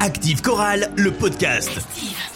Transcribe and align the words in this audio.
Active 0.00 0.42
Chorale, 0.42 0.90
le 0.96 1.10
podcast. 1.10 1.70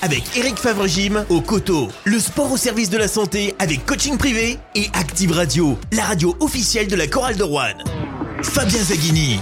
Avec 0.02 0.36
Eric 0.36 0.58
Favre-Gym 0.58 1.24
au 1.28 1.40
coteau. 1.40 1.88
Le 2.04 2.18
sport 2.18 2.50
au 2.50 2.56
service 2.56 2.90
de 2.90 2.98
la 2.98 3.08
santé 3.08 3.54
avec 3.58 3.86
coaching 3.86 4.18
privé. 4.18 4.58
Et 4.74 4.88
Active 4.94 5.32
Radio, 5.32 5.78
la 5.92 6.04
radio 6.04 6.36
officielle 6.40 6.88
de 6.88 6.96
la 6.96 7.06
Chorale 7.06 7.36
de 7.36 7.44
Rouen. 7.44 7.74
Fabien 8.42 8.82
Zaghini. 8.82 9.38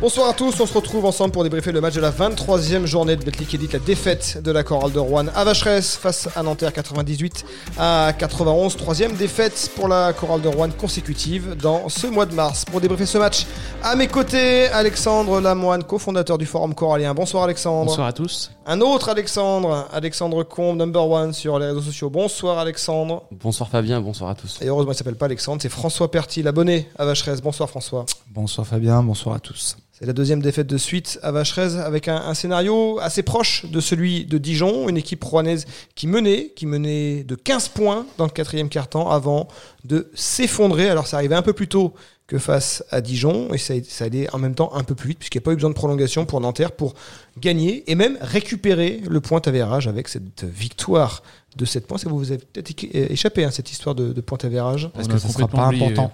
Bonsoir 0.00 0.30
à 0.30 0.32
tous, 0.32 0.58
on 0.58 0.64
se 0.64 0.72
retrouve 0.72 1.04
ensemble 1.04 1.30
pour 1.30 1.42
débriefer 1.42 1.72
le 1.72 1.82
match 1.82 1.92
de 1.92 2.00
la 2.00 2.10
23e 2.10 2.86
journée 2.86 3.16
de 3.16 3.22
Betclic 3.22 3.52
Edit, 3.52 3.68
la 3.74 3.78
défaite 3.80 4.42
de 4.42 4.50
la 4.50 4.64
chorale 4.64 4.92
de 4.92 4.98
Rouen 4.98 5.26
à 5.34 5.44
Vacheresse 5.44 5.94
face 5.94 6.26
à 6.34 6.42
Nanterre 6.42 6.72
98 6.72 7.44
à 7.78 8.14
91. 8.18 8.78
Troisième 8.78 9.12
défaite 9.12 9.70
pour 9.76 9.88
la 9.88 10.14
chorale 10.14 10.40
de 10.40 10.48
Rouen 10.48 10.70
consécutive 10.70 11.54
dans 11.54 11.90
ce 11.90 12.06
mois 12.06 12.24
de 12.24 12.34
mars. 12.34 12.64
Pour 12.64 12.80
débriefer 12.80 13.04
ce 13.04 13.18
match, 13.18 13.46
à 13.82 13.94
mes 13.94 14.08
côtés, 14.08 14.68
Alexandre 14.68 15.38
Lamoine, 15.38 15.84
cofondateur 15.84 16.38
du 16.38 16.46
forum 16.46 16.74
choralien. 16.74 17.12
Bonsoir 17.12 17.44
Alexandre. 17.44 17.90
Bonsoir 17.90 18.06
à 18.06 18.14
tous. 18.14 18.52
Un 18.64 18.80
autre 18.80 19.10
Alexandre, 19.10 19.86
Alexandre 19.92 20.44
Combe, 20.44 20.78
number 20.78 21.06
one 21.06 21.34
sur 21.34 21.58
les 21.58 21.66
réseaux 21.66 21.82
sociaux. 21.82 22.08
Bonsoir 22.08 22.56
Alexandre. 22.56 23.24
Bonsoir 23.32 23.68
Fabien, 23.68 24.00
bonsoir 24.00 24.30
à 24.30 24.34
tous. 24.34 24.62
Et 24.62 24.68
heureusement, 24.68 24.92
il 24.92 24.96
s'appelle 24.96 25.16
pas 25.16 25.26
Alexandre, 25.26 25.60
c'est 25.60 25.68
François 25.68 26.10
Perty, 26.10 26.42
l'abonné 26.42 26.88
à 26.98 27.04
Vacheresse. 27.04 27.42
Bonsoir 27.42 27.68
François. 27.68 28.06
Bonsoir 28.30 28.66
Fabien, 28.66 29.02
bonsoir 29.02 29.34
à 29.34 29.40
tous. 29.40 29.76
C'est 30.00 30.06
la 30.06 30.14
deuxième 30.14 30.40
défaite 30.40 30.66
de 30.66 30.78
suite 30.78 31.18
à 31.22 31.30
Vacheresse 31.30 31.74
avec 31.74 32.08
un, 32.08 32.16
un, 32.16 32.32
scénario 32.32 32.98
assez 33.00 33.22
proche 33.22 33.66
de 33.66 33.80
celui 33.80 34.24
de 34.24 34.38
Dijon, 34.38 34.88
une 34.88 34.96
équipe 34.96 35.22
rouennaise 35.22 35.66
qui 35.94 36.06
menait, 36.06 36.52
qui 36.56 36.64
menait 36.64 37.22
de 37.22 37.34
15 37.34 37.68
points 37.68 38.06
dans 38.16 38.24
le 38.24 38.30
quatrième 38.30 38.70
quart-temps 38.70 39.10
avant 39.10 39.48
de 39.84 40.10
s'effondrer. 40.14 40.88
Alors 40.88 41.06
ça 41.06 41.18
arrivait 41.18 41.34
un 41.34 41.42
peu 41.42 41.52
plus 41.52 41.68
tôt 41.68 41.92
que 42.26 42.38
face 42.38 42.82
à 42.90 43.02
Dijon 43.02 43.52
et 43.52 43.58
ça, 43.58 43.74
ça 43.86 44.06
allait 44.06 44.32
en 44.34 44.38
même 44.38 44.54
temps 44.54 44.72
un 44.74 44.84
peu 44.84 44.94
plus 44.94 45.08
vite 45.08 45.18
puisqu'il 45.18 45.36
n'y 45.36 45.42
a 45.42 45.46
pas 45.46 45.52
eu 45.52 45.56
besoin 45.56 45.70
de 45.70 45.74
prolongation 45.74 46.24
pour 46.24 46.40
Nanterre 46.40 46.72
pour 46.72 46.94
gagner 47.38 47.84
et 47.90 47.94
même 47.94 48.16
récupérer 48.22 49.02
le 49.06 49.20
point 49.20 49.42
avérage 49.44 49.86
avec 49.86 50.08
cette 50.08 50.44
victoire 50.44 51.22
de 51.56 51.66
7 51.66 51.86
points. 51.86 51.98
Ça 51.98 52.08
vous 52.08 52.32
avez 52.32 52.38
peut-être 52.38 52.86
échappé 52.94 53.44
hein, 53.44 53.50
cette 53.50 53.70
histoire 53.70 53.94
de, 53.94 54.14
de 54.14 54.20
point 54.22 54.38
avérage. 54.44 54.88
Parce 54.94 55.08
que 55.08 55.18
ce 55.18 55.26
ne 55.26 55.32
sera 55.32 55.46
pas 55.46 55.66
important? 55.66 56.10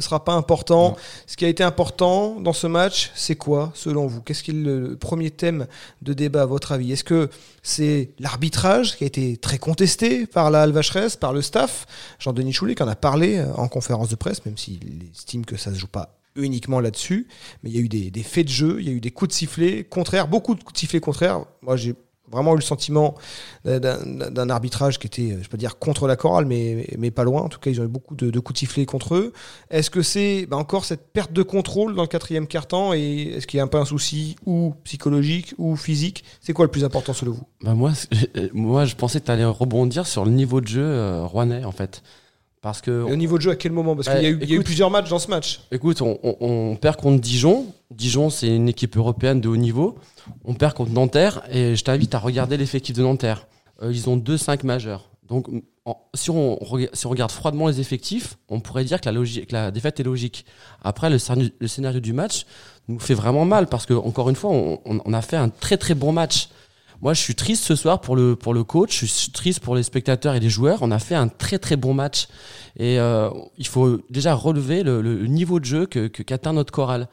Ce 0.00 0.04
sera 0.04 0.24
pas 0.24 0.34
important. 0.34 0.90
Non. 0.90 0.96
Ce 1.26 1.36
qui 1.36 1.44
a 1.44 1.48
été 1.48 1.64
important 1.64 2.40
dans 2.40 2.52
ce 2.52 2.66
match, 2.66 3.10
c'est 3.14 3.34
quoi, 3.34 3.72
selon 3.74 4.06
vous? 4.06 4.20
Qu'est-ce 4.20 4.42
qui 4.42 4.52
est 4.52 4.54
le 4.54 4.96
premier 4.96 5.30
thème 5.30 5.66
de 6.02 6.12
débat 6.12 6.42
à 6.42 6.46
votre 6.46 6.72
avis? 6.72 6.92
Est-ce 6.92 7.04
que 7.04 7.28
c'est 7.62 8.10
l'arbitrage 8.20 8.96
qui 8.96 9.04
a 9.04 9.06
été 9.06 9.36
très 9.36 9.58
contesté 9.58 10.26
par 10.26 10.50
la 10.50 10.62
Alvacheresse, 10.62 11.16
par 11.16 11.32
le 11.32 11.42
staff? 11.42 11.86
Jean-Denis 12.18 12.52
Choulet 12.52 12.74
qui 12.74 12.82
en 12.82 12.88
a 12.88 12.96
parlé 12.96 13.44
en 13.56 13.68
conférence 13.68 14.08
de 14.08 14.16
presse, 14.16 14.44
même 14.46 14.56
s'il 14.56 15.10
estime 15.12 15.44
que 15.44 15.56
ça 15.56 15.72
se 15.72 15.78
joue 15.78 15.88
pas 15.88 16.14
uniquement 16.36 16.78
là-dessus, 16.78 17.26
mais 17.64 17.70
il 17.70 17.76
y 17.76 17.78
a 17.80 17.82
eu 17.82 17.88
des, 17.88 18.12
des, 18.12 18.22
faits 18.22 18.46
de 18.46 18.50
jeu, 18.50 18.76
il 18.78 18.86
y 18.86 18.90
a 18.90 18.92
eu 18.92 19.00
des 19.00 19.10
coups 19.10 19.30
de 19.30 19.34
sifflet 19.34 19.82
contraires, 19.82 20.28
beaucoup 20.28 20.54
de 20.54 20.62
coups 20.62 20.74
de 20.74 20.78
sifflet 20.78 21.00
contraires. 21.00 21.40
Moi, 21.62 21.76
j'ai 21.76 21.96
vraiment 22.30 22.52
eu 22.54 22.56
le 22.56 22.62
sentiment 22.62 23.14
d'un 23.64 24.50
arbitrage 24.50 24.98
qui 24.98 25.06
était, 25.06 25.38
je 25.40 25.48
peux 25.48 25.56
dire, 25.56 25.78
contre 25.78 26.06
la 26.06 26.16
chorale, 26.16 26.46
mais, 26.46 26.86
mais 26.98 27.10
pas 27.10 27.24
loin. 27.24 27.42
En 27.42 27.48
tout 27.48 27.58
cas, 27.58 27.70
ils 27.70 27.80
ont 27.80 27.84
eu 27.84 27.88
beaucoup 27.88 28.14
de, 28.14 28.38
coups 28.40 28.62
de 28.62 28.84
contre 28.84 29.14
eux. 29.14 29.32
Est-ce 29.70 29.90
que 29.90 30.02
c'est 30.02 30.46
bah, 30.46 30.56
encore 30.56 30.84
cette 30.84 31.12
perte 31.12 31.32
de 31.32 31.42
contrôle 31.42 31.94
dans 31.94 32.02
le 32.02 32.08
quatrième 32.08 32.46
quart-temps 32.46 32.94
et 32.94 33.34
est-ce 33.36 33.46
qu'il 33.46 33.58
y 33.58 33.60
a 33.60 33.64
un 33.64 33.68
peu 33.68 33.78
un 33.78 33.84
souci 33.84 34.36
ou 34.46 34.74
psychologique 34.84 35.54
ou 35.58 35.76
physique? 35.76 36.24
C'est 36.40 36.52
quoi 36.52 36.64
le 36.64 36.70
plus 36.70 36.84
important 36.84 37.12
selon 37.12 37.32
vous? 37.32 37.44
Bah 37.62 37.74
moi, 37.74 37.92
moi, 38.52 38.84
je 38.84 38.94
pensais 38.94 39.20
que 39.20 39.26
tu 39.26 39.30
allais 39.30 39.44
rebondir 39.44 40.06
sur 40.06 40.24
le 40.24 40.30
niveau 40.30 40.60
de 40.60 40.68
jeu 40.68 40.84
euh, 40.84 41.24
rouennais, 41.24 41.64
en 41.64 41.72
fait. 41.72 42.02
Parce 42.60 42.80
que 42.80 42.90
et 42.90 43.12
au 43.12 43.16
niveau 43.16 43.36
de 43.36 43.42
jeu, 43.42 43.50
à 43.52 43.56
quel 43.56 43.72
moment? 43.72 43.94
Parce 43.94 44.08
qu'il 44.08 44.20
y, 44.20 44.46
y, 44.50 44.52
a 44.52 44.56
eu 44.56 44.62
plusieurs 44.62 44.90
matchs 44.90 45.08
dans 45.08 45.18
ce 45.18 45.28
match. 45.28 45.60
Écoute, 45.70 46.02
on, 46.02 46.18
on, 46.22 46.36
on 46.40 46.76
perd 46.76 46.96
contre 46.96 47.20
Dijon. 47.20 47.66
Dijon, 47.90 48.30
c'est 48.30 48.54
une 48.54 48.68
équipe 48.68 48.96
européenne 48.96 49.40
de 49.40 49.48
haut 49.48 49.56
niveau. 49.56 49.96
On 50.44 50.54
perd 50.54 50.74
contre 50.74 50.92
Nanterre. 50.92 51.42
Et 51.50 51.76
je 51.76 51.84
t'invite 51.84 52.14
à 52.14 52.18
regarder 52.18 52.56
l'effectif 52.56 52.96
de 52.96 53.02
Nanterre. 53.02 53.46
Euh, 53.82 53.92
ils 53.92 54.08
ont 54.08 54.16
2-5 54.16 54.66
majeurs. 54.66 55.10
Donc, 55.28 55.46
en, 55.84 55.96
si, 56.14 56.30
on, 56.30 56.58
si 56.92 57.06
on 57.06 57.10
regarde 57.10 57.30
froidement 57.30 57.68
les 57.68 57.80
effectifs, 57.80 58.38
on 58.48 58.60
pourrait 58.60 58.84
dire 58.84 59.00
que 59.00 59.06
la, 59.06 59.12
logique, 59.12 59.48
que 59.48 59.52
la 59.54 59.70
défaite 59.70 60.00
est 60.00 60.04
logique. 60.04 60.44
Après, 60.82 61.10
le, 61.10 61.18
le, 61.60 61.66
scénario 61.68 62.00
du 62.00 62.12
match 62.12 62.44
nous 62.88 62.98
fait 62.98 63.14
vraiment 63.14 63.44
mal 63.44 63.68
parce 63.68 63.86
que, 63.86 63.94
encore 63.94 64.30
une 64.30 64.36
fois, 64.36 64.50
on 64.50 65.12
a 65.12 65.22
fait 65.22 65.36
un 65.36 65.48
très 65.48 65.76
très 65.76 65.94
bon 65.94 66.12
match. 66.12 66.48
Moi, 67.00 67.14
je 67.14 67.20
suis 67.20 67.36
triste 67.36 67.64
ce 67.64 67.76
soir 67.76 68.00
pour 68.00 68.16
le 68.16 68.34
coach. 68.64 69.00
Je 69.00 69.06
suis 69.06 69.30
triste 69.30 69.60
pour 69.60 69.76
les 69.76 69.84
spectateurs 69.84 70.34
et 70.34 70.40
les 70.40 70.50
joueurs. 70.50 70.78
On 70.82 70.90
a 70.90 70.98
fait 70.98 71.14
un 71.14 71.28
très 71.28 71.58
très 71.58 71.76
bon 71.76 71.94
match 71.94 72.26
et 72.76 72.98
euh, 72.98 73.30
il 73.56 73.66
faut 73.66 74.00
déjà 74.10 74.34
relever 74.34 74.82
le, 74.82 75.26
niveau 75.26 75.60
de 75.60 75.64
jeu 75.64 75.86
que 75.86 76.08
qu'atteint 76.08 76.52
notre 76.52 76.72
chorale 76.72 77.08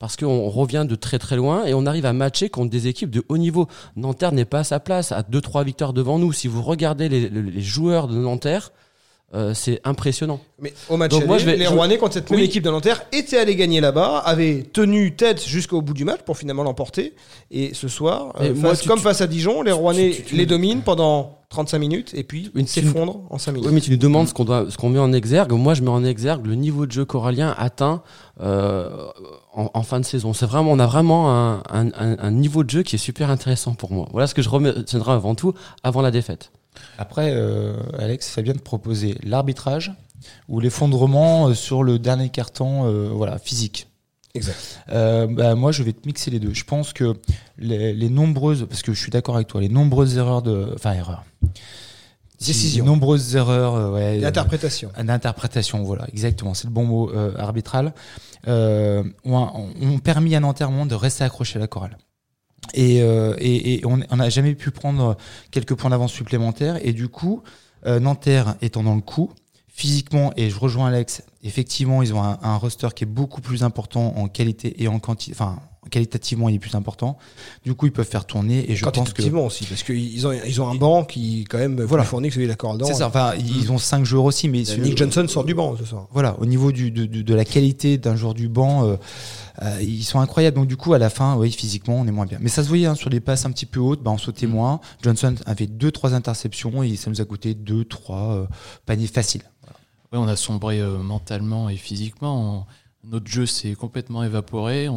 parce 0.00 0.16
qu'on 0.16 0.48
revient 0.48 0.86
de 0.88 0.94
très 0.94 1.18
très 1.18 1.36
loin 1.36 1.64
et 1.64 1.74
on 1.74 1.86
arrive 1.86 2.06
à 2.06 2.12
matcher 2.12 2.50
contre 2.50 2.70
des 2.70 2.86
équipes 2.86 3.10
de 3.10 3.24
haut 3.28 3.38
niveau. 3.38 3.68
Nanterre 3.96 4.32
n'est 4.32 4.44
pas 4.44 4.60
à 4.60 4.64
sa 4.64 4.80
place, 4.80 5.12
à 5.12 5.22
deux 5.22 5.40
trois 5.40 5.64
victoires 5.64 5.92
devant 5.92 6.18
nous. 6.18 6.32
Si 6.32 6.48
vous 6.48 6.62
regardez 6.62 7.08
les 7.08 7.62
joueurs 7.62 8.08
de 8.08 8.16
Nanterre, 8.16 8.72
euh, 9.34 9.52
c'est 9.52 9.80
impressionnant. 9.84 10.40
Mais 10.58 10.72
au 10.88 10.96
match 10.96 11.10
Donc 11.10 11.20
aller, 11.20 11.28
moi, 11.28 11.36
je 11.38 11.44
vais, 11.44 11.56
les 11.56 11.66
Rouennais, 11.66 11.98
contre 11.98 12.14
cette 12.14 12.30
oui. 12.30 12.36
même 12.36 12.46
équipe 12.46 12.64
de 12.64 12.70
Nanterre, 12.70 13.04
étaient 13.12 13.36
allés 13.36 13.56
gagner 13.56 13.80
là-bas, 13.80 14.18
avaient 14.24 14.62
tenu 14.72 15.14
tête 15.16 15.46
jusqu'au 15.46 15.82
bout 15.82 15.92
du 15.92 16.06
match 16.06 16.20
pour 16.24 16.38
finalement 16.38 16.62
l'emporter. 16.62 17.14
Et 17.50 17.74
ce 17.74 17.88
soir, 17.88 18.34
euh, 18.40 18.54
moi, 18.54 18.70
face, 18.70 18.80
tu, 18.80 18.88
comme 18.88 18.98
tu, 18.98 19.04
face 19.04 19.20
à 19.20 19.26
Dijon, 19.26 19.60
les 19.60 19.72
Rouennais 19.72 20.16
tu, 20.26 20.34
les 20.34 20.46
dominent 20.46 20.80
pendant 20.80 21.38
35 21.50 21.78
minutes 21.78 22.12
et 22.14 22.24
puis 22.24 22.50
s'effondrent 22.66 23.20
en 23.28 23.36
5 23.36 23.52
minutes. 23.52 23.68
Oui, 23.68 23.74
mais 23.74 23.80
tu 23.82 23.90
nous 23.90 23.98
demandes 23.98 24.28
ce 24.28 24.34
qu'on 24.34 24.46
doit, 24.46 24.66
ce 24.70 24.78
qu'on 24.78 24.88
met 24.88 24.98
en 24.98 25.12
exergue. 25.12 25.52
Moi, 25.52 25.74
je 25.74 25.82
mets 25.82 25.90
en 25.90 26.04
exergue 26.04 26.46
le 26.46 26.54
niveau 26.54 26.86
de 26.86 26.92
jeu 26.92 27.04
corallien 27.04 27.54
atteint 27.58 28.02
euh, 28.40 29.08
en, 29.52 29.70
en, 29.74 29.82
fin 29.82 30.00
de 30.00 30.06
saison. 30.06 30.32
C'est 30.32 30.46
vraiment, 30.46 30.72
on 30.72 30.78
a 30.78 30.86
vraiment 30.86 31.30
un, 31.30 31.62
un, 31.70 31.90
un, 31.94 32.30
niveau 32.30 32.64
de 32.64 32.70
jeu 32.70 32.82
qui 32.82 32.96
est 32.96 32.98
super 32.98 33.28
intéressant 33.28 33.74
pour 33.74 33.92
moi. 33.92 34.08
Voilà 34.12 34.26
ce 34.26 34.34
que 34.34 34.40
je 34.40 34.48
retiendrai 34.48 35.12
avant 35.12 35.34
tout, 35.34 35.52
avant 35.82 36.00
la 36.00 36.10
défaite. 36.10 36.50
Après, 36.98 37.32
euh, 37.32 37.74
Alex, 37.98 38.26
ça 38.26 38.42
vient 38.42 38.54
de 38.54 38.60
proposer 38.60 39.16
l'arbitrage 39.22 39.92
ou 40.48 40.60
l'effondrement 40.60 41.54
sur 41.54 41.82
le 41.82 41.98
dernier 41.98 42.28
carton 42.28 42.86
euh, 42.86 43.08
voilà, 43.12 43.38
physique. 43.38 43.88
Exact. 44.34 44.80
Euh, 44.90 45.26
bah, 45.26 45.54
moi, 45.54 45.72
je 45.72 45.82
vais 45.82 45.92
te 45.92 46.06
mixer 46.06 46.30
les 46.30 46.38
deux. 46.38 46.54
Je 46.54 46.64
pense 46.64 46.92
que 46.92 47.14
les, 47.58 47.92
les 47.92 48.10
nombreuses, 48.10 48.66
parce 48.68 48.82
que 48.82 48.92
je 48.92 49.00
suis 49.00 49.10
d'accord 49.10 49.36
avec 49.36 49.48
toi, 49.48 49.60
les 49.60 49.68
nombreuses 49.68 50.16
erreurs 50.16 50.42
de, 50.42 50.72
enfin 50.74 50.92
erreurs, 50.92 51.24
décision, 52.40 52.84
nombreuses 52.84 53.36
erreurs, 53.36 53.74
euh, 53.74 53.92
ouais, 53.92 54.20
d'interprétation, 54.20 54.90
euh, 54.98 55.02
d'interprétation, 55.02 55.82
voilà, 55.82 56.06
exactement, 56.12 56.54
c'est 56.54 56.66
le 56.66 56.72
bon 56.72 56.84
mot 56.84 57.10
euh, 57.10 57.34
arbitral, 57.36 57.92
ont, 58.46 59.12
ont, 59.24 59.98
permis 59.98 60.34
à 60.34 60.40
Nanterre 60.40 60.70
de 60.86 60.94
rester 60.94 61.24
accroché 61.24 61.58
à 61.58 61.60
la 61.60 61.66
chorale. 61.66 61.98
Et, 62.74 63.02
euh, 63.02 63.34
et, 63.38 63.74
et, 63.74 63.86
on 63.86 63.96
n'a 63.96 64.28
jamais 64.28 64.54
pu 64.54 64.70
prendre 64.70 65.16
quelques 65.50 65.74
points 65.74 65.90
d'avance 65.90 66.12
supplémentaires. 66.12 66.78
Et 66.86 66.92
du 66.92 67.08
coup, 67.08 67.42
euh, 67.86 68.00
Nanterre 68.00 68.56
étant 68.60 68.82
dans 68.82 68.94
le 68.94 69.00
coup, 69.00 69.30
physiquement, 69.68 70.32
et 70.36 70.50
je 70.50 70.58
rejoins 70.58 70.88
Alex, 70.88 71.22
effectivement, 71.44 72.02
ils 72.02 72.12
ont 72.14 72.22
un, 72.22 72.38
un 72.42 72.56
roster 72.56 72.88
qui 72.94 73.04
est 73.04 73.08
beaucoup 73.08 73.40
plus 73.40 73.62
important 73.62 74.14
en 74.16 74.28
qualité 74.28 74.82
et 74.82 74.88
en 74.88 74.98
quantité, 74.98 75.32
enfin, 75.34 75.60
qualitativement 75.88 76.48
il 76.48 76.56
est 76.56 76.58
plus 76.58 76.74
important. 76.74 77.18
Du 77.64 77.74
coup, 77.74 77.86
ils 77.86 77.92
peuvent 77.92 78.06
faire 78.06 78.26
tourner 78.26 78.70
et 78.70 78.76
je 78.76 78.84
pense 78.84 79.12
que 79.12 79.22
aussi 79.38 79.64
parce 79.64 79.82
qu'ils 79.82 80.26
ont 80.26 80.32
ils 80.32 80.60
ont 80.60 80.68
un 80.68 80.74
banc 80.74 81.04
qui 81.04 81.44
quand 81.48 81.58
même 81.58 81.80
voilà 81.80 82.04
fourni 82.04 82.28
que 82.28 82.34
celui 82.34 82.48
Coraldon. 82.56 82.86
C'est 82.86 82.94
ça. 82.94 83.06
Enfin, 83.06 83.34
ils 83.36 83.72
ont 83.72 83.78
cinq 83.78 84.04
joueurs 84.04 84.24
aussi, 84.24 84.48
mais 84.48 84.62
Nick 84.78 84.98
Johnson 84.98 85.26
sort 85.28 85.44
du 85.44 85.54
banc 85.54 85.76
ce 85.78 85.84
soir. 85.84 86.08
Voilà, 86.12 86.38
au 86.40 86.46
niveau 86.46 86.72
du, 86.72 86.90
de, 86.90 87.06
de, 87.06 87.22
de 87.22 87.34
la 87.34 87.44
qualité 87.44 87.98
d'un 87.98 88.16
joueur 88.16 88.34
du 88.34 88.48
banc, 88.48 88.84
euh, 88.84 88.96
euh, 89.62 89.78
ils 89.80 90.04
sont 90.04 90.20
incroyables. 90.20 90.56
Donc 90.56 90.66
du 90.66 90.76
coup, 90.76 90.92
à 90.92 90.98
la 90.98 91.10
fin, 91.10 91.36
oui, 91.36 91.50
physiquement, 91.50 91.96
on 92.00 92.06
est 92.06 92.12
moins 92.12 92.26
bien. 92.26 92.38
Mais 92.40 92.48
ça 92.48 92.62
se 92.62 92.68
voyait 92.68 92.86
hein, 92.86 92.94
sur 92.94 93.10
des 93.10 93.20
passes 93.20 93.46
un 93.46 93.50
petit 93.50 93.66
peu 93.66 93.80
hautes, 93.80 94.02
bah, 94.02 94.10
on 94.10 94.18
sautait 94.18 94.46
moins. 94.46 94.80
Johnson 95.02 95.34
avait 95.46 95.66
deux 95.66 95.92
trois 95.92 96.14
interceptions 96.14 96.82
et 96.82 96.96
ça 96.96 97.10
nous 97.10 97.20
a 97.20 97.24
coûté 97.24 97.54
deux 97.54 97.84
trois 97.84 98.34
euh, 98.34 98.46
paniers 98.86 99.06
faciles. 99.06 99.42
Voilà. 99.62 99.78
Ouais, 100.12 100.18
on 100.18 100.28
a 100.28 100.36
sombré 100.36 100.80
mentalement 100.80 101.68
et 101.68 101.76
physiquement. 101.76 102.58
On 102.58 102.64
notre 103.08 103.26
jeu 103.26 103.46
s'est 103.46 103.74
complètement 103.74 104.22
évaporé. 104.22 104.88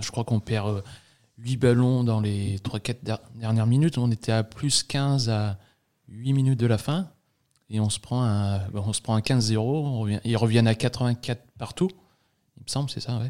Je 0.00 0.10
crois 0.10 0.24
qu'on 0.24 0.40
perd 0.40 0.82
8 1.38 1.56
ballons 1.56 2.04
dans 2.04 2.20
les 2.20 2.58
3-4 2.58 3.20
dernières 3.34 3.66
minutes. 3.66 3.98
On 3.98 4.10
était 4.10 4.32
à 4.32 4.44
plus 4.44 4.82
15 4.82 5.30
à 5.30 5.58
8 6.08 6.32
minutes 6.32 6.60
de 6.60 6.66
la 6.66 6.78
fin. 6.78 7.08
Et 7.70 7.80
on 7.80 7.88
se 7.88 7.98
prend 7.98 8.22
un, 8.24 8.60
on 8.74 8.92
se 8.92 9.00
prend 9.00 9.14
un 9.14 9.20
15-0. 9.20 10.20
Ils 10.24 10.36
reviennent 10.36 10.66
à 10.66 10.74
84 10.74 11.42
partout. 11.58 11.88
Il 12.58 12.64
me 12.64 12.68
semble, 12.68 12.90
c'est 12.90 13.00
ça. 13.00 13.20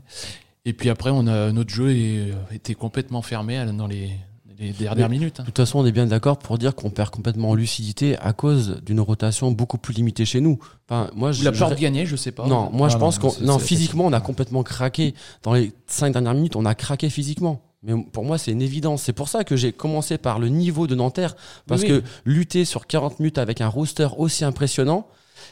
Et 0.65 0.73
puis 0.73 0.91
après, 0.91 1.13
notre 1.13 1.71
jeu 1.71 2.35
était 2.51 2.75
complètement 2.75 3.23
fermé 3.23 3.65
dans 3.73 3.87
les, 3.87 4.17
les 4.59 4.73
dernières 4.73 5.09
Mais, 5.09 5.17
minutes. 5.19 5.41
De 5.41 5.47
toute 5.47 5.57
façon, 5.57 5.79
on 5.81 5.87
est 5.87 5.93
bien 5.93 6.07
d'accord 6.07 6.39
pour 6.39 6.59
dire 6.59 6.75
qu'on 6.75 6.91
perd 6.91 7.11
complètement 7.11 7.51
en 7.51 7.55
lucidité 7.55 8.19
à 8.19 8.33
cause 8.33 8.81
d'une 8.85 9.01
rotation 9.01 9.51
beaucoup 9.53 9.79
plus 9.79 9.95
limitée 9.95 10.25
chez 10.25 10.41
nous. 10.41 10.59
Enfin, 10.89 11.11
moi, 11.15 11.33
je, 11.33 11.45
la 11.45 11.53
peur 11.53 11.71
je... 11.71 11.75
de 11.75 11.81
gagner, 11.81 12.07
je 12.07 12.17
sais 12.17 12.33
pas. 12.33 12.47
Non, 12.47 12.71
moi, 12.73 12.87
Ah 12.87 12.91
je 12.91 12.95
non, 12.95 13.01
pense 13.01 13.19
qu'on, 13.19 13.33
non, 13.43 13.59
physiquement, 13.59 14.05
on 14.07 14.13
a 14.13 14.21
complètement 14.21 14.63
craqué. 14.63 15.15
Dans 15.43 15.53
les 15.53 15.73
cinq 15.87 16.13
dernières 16.13 16.35
minutes, 16.35 16.57
on 16.57 16.65
a 16.65 16.75
craqué 16.75 17.11
physiquement. 17.11 17.63
Mais 17.83 17.95
pour 18.13 18.25
moi, 18.25 18.39
c'est 18.39 18.53
une 18.53 18.63
évidence. 18.63 19.03
C'est 19.03 19.13
pour 19.13 19.29
ça 19.29 19.43
que 19.43 19.57
j'ai 19.57 19.73
commencé 19.73 20.17
par 20.17 20.39
le 20.39 20.49
niveau 20.49 20.87
de 20.87 20.95
Nanterre. 20.95 21.35
Parce 21.67 21.83
Oui, 21.83 21.89
que 21.89 22.03
lutter 22.25 22.65
sur 22.65 22.87
40 22.87 23.19
minutes 23.19 23.39
avec 23.39 23.61
un 23.61 23.69
roster 23.69 24.09
aussi 24.19 24.45
impressionnant, 24.45 25.09